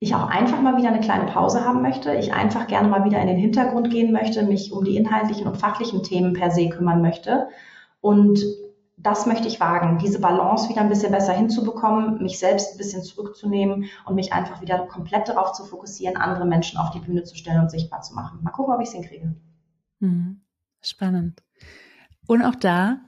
[0.00, 2.12] ich auch einfach mal wieder eine kleine Pause haben möchte.
[2.16, 5.58] Ich einfach gerne mal wieder in den Hintergrund gehen möchte, mich um die inhaltlichen und
[5.58, 7.46] fachlichen Themen per se kümmern möchte.
[8.00, 8.40] Und
[8.96, 13.02] das möchte ich wagen, diese Balance wieder ein bisschen besser hinzubekommen, mich selbst ein bisschen
[13.02, 17.36] zurückzunehmen und mich einfach wieder komplett darauf zu fokussieren, andere Menschen auf die Bühne zu
[17.36, 18.40] stellen und sichtbar zu machen.
[18.42, 19.36] Mal gucken, ob ich es hinkriege.
[20.02, 20.42] Mhm.
[20.80, 21.42] Spannend.
[22.26, 23.00] Und auch da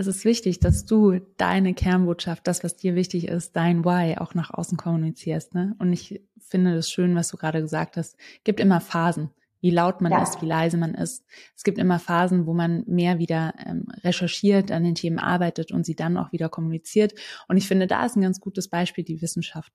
[0.00, 4.32] es ist wichtig, dass du deine Kernbotschaft, das, was dir wichtig ist, dein Why auch
[4.32, 5.54] nach außen kommunizierst.
[5.54, 5.74] Ne?
[5.80, 8.14] Und ich finde das schön, was du gerade gesagt hast.
[8.14, 10.22] Es gibt immer Phasen, wie laut man ja.
[10.22, 11.24] ist, wie leise man ist.
[11.56, 15.84] Es gibt immer Phasen, wo man mehr wieder ähm, recherchiert, an den Themen arbeitet und
[15.84, 17.14] sie dann auch wieder kommuniziert.
[17.48, 19.72] Und ich finde, da ist ein ganz gutes Beispiel die Wissenschaft.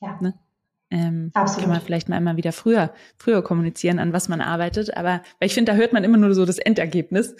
[0.00, 0.18] Ja.
[0.20, 0.34] Ne?
[0.90, 1.62] Ähm, Absolut.
[1.62, 4.96] Kann man vielleicht mal immer wieder früher, früher kommunizieren, an was man arbeitet.
[4.96, 7.32] Aber weil ich finde, da hört man immer nur so das Endergebnis.
[7.32, 7.38] Und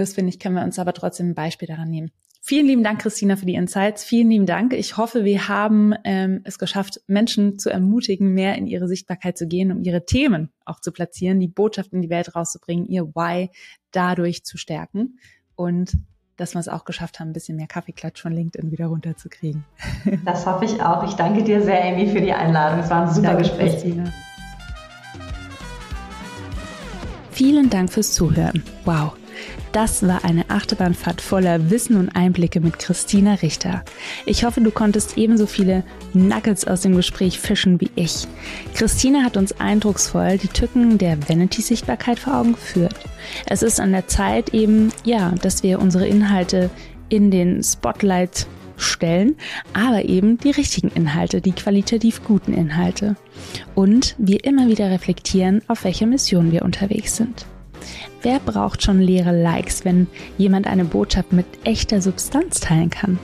[0.00, 2.10] das finde ich, können wir uns aber trotzdem ein Beispiel daran nehmen.
[2.48, 4.04] Vielen lieben Dank, Christina, für die Insights.
[4.04, 4.72] Vielen lieben Dank.
[4.72, 9.48] Ich hoffe, wir haben ähm, es geschafft, Menschen zu ermutigen, mehr in ihre Sichtbarkeit zu
[9.48, 13.50] gehen, um ihre Themen auch zu platzieren, die Botschaft in die Welt rauszubringen, ihr Why
[13.90, 15.18] dadurch zu stärken
[15.56, 15.94] und
[16.36, 19.64] dass wir es auch geschafft haben, ein bisschen mehr Kaffeeklatsch von LinkedIn wieder runterzukriegen.
[20.24, 21.04] Das hoffe ich auch.
[21.08, 22.80] Ich danke dir sehr, Amy, für die Einladung.
[22.80, 23.72] Es war ein super danke, Gespräch.
[23.72, 24.12] Christina.
[27.30, 28.62] Vielen Dank fürs Zuhören.
[28.84, 29.12] Wow.
[29.72, 33.84] Das war eine Achterbahnfahrt voller Wissen und Einblicke mit Christina Richter.
[34.24, 35.84] Ich hoffe, du konntest ebenso viele
[36.14, 38.26] Nuggets aus dem Gespräch fischen wie ich.
[38.74, 42.96] Christina hat uns eindrucksvoll die Tücken der Vanity-Sichtbarkeit vor Augen geführt.
[43.46, 46.70] Es ist an der Zeit eben, ja, dass wir unsere Inhalte
[47.08, 49.36] in den Spotlight stellen,
[49.72, 53.16] aber eben die richtigen Inhalte, die qualitativ guten Inhalte.
[53.74, 57.46] Und wir immer wieder reflektieren, auf welcher Mission wir unterwegs sind.
[58.22, 60.06] Wer braucht schon leere Likes, wenn
[60.38, 63.18] jemand eine Botschaft mit echter Substanz teilen kann?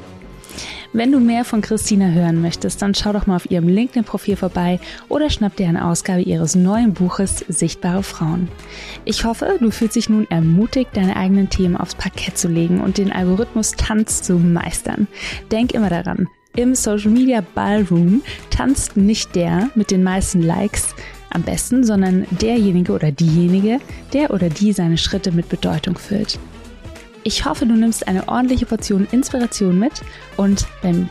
[0.95, 4.79] Wenn du mehr von Christina hören möchtest, dann schau doch mal auf ihrem LinkedIn-Profil vorbei
[5.09, 8.49] oder schnapp dir eine Ausgabe ihres neuen Buches Sichtbare Frauen.
[9.07, 12.99] Ich hoffe, du fühlst dich nun ermutigt, deine eigenen Themen aufs Parkett zu legen und
[12.99, 15.09] den Algorithmus Tanz zu meistern.
[15.51, 20.95] Denk immer daran, im Social Media Ballroom tanzt nicht der mit den meisten Likes,
[21.35, 23.79] am besten, sondern derjenige oder diejenige,
[24.13, 26.39] der oder die seine Schritte mit Bedeutung füllt.
[27.25, 30.03] Ich hoffe, du nimmst eine ordentliche Portion Inspiration mit
[30.37, 30.67] und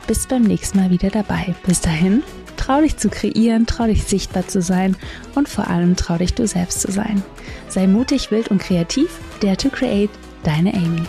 [0.07, 1.55] bist beim nächsten Mal wieder dabei.
[1.65, 2.21] Bis dahin,
[2.57, 4.97] trau dich zu kreieren, trau dich sichtbar zu sein
[5.35, 7.23] und vor allem trau dich du selbst zu sein.
[7.69, 9.19] Sei mutig, wild und kreativ.
[9.39, 10.11] Dare to create,
[10.43, 11.03] deine Amy.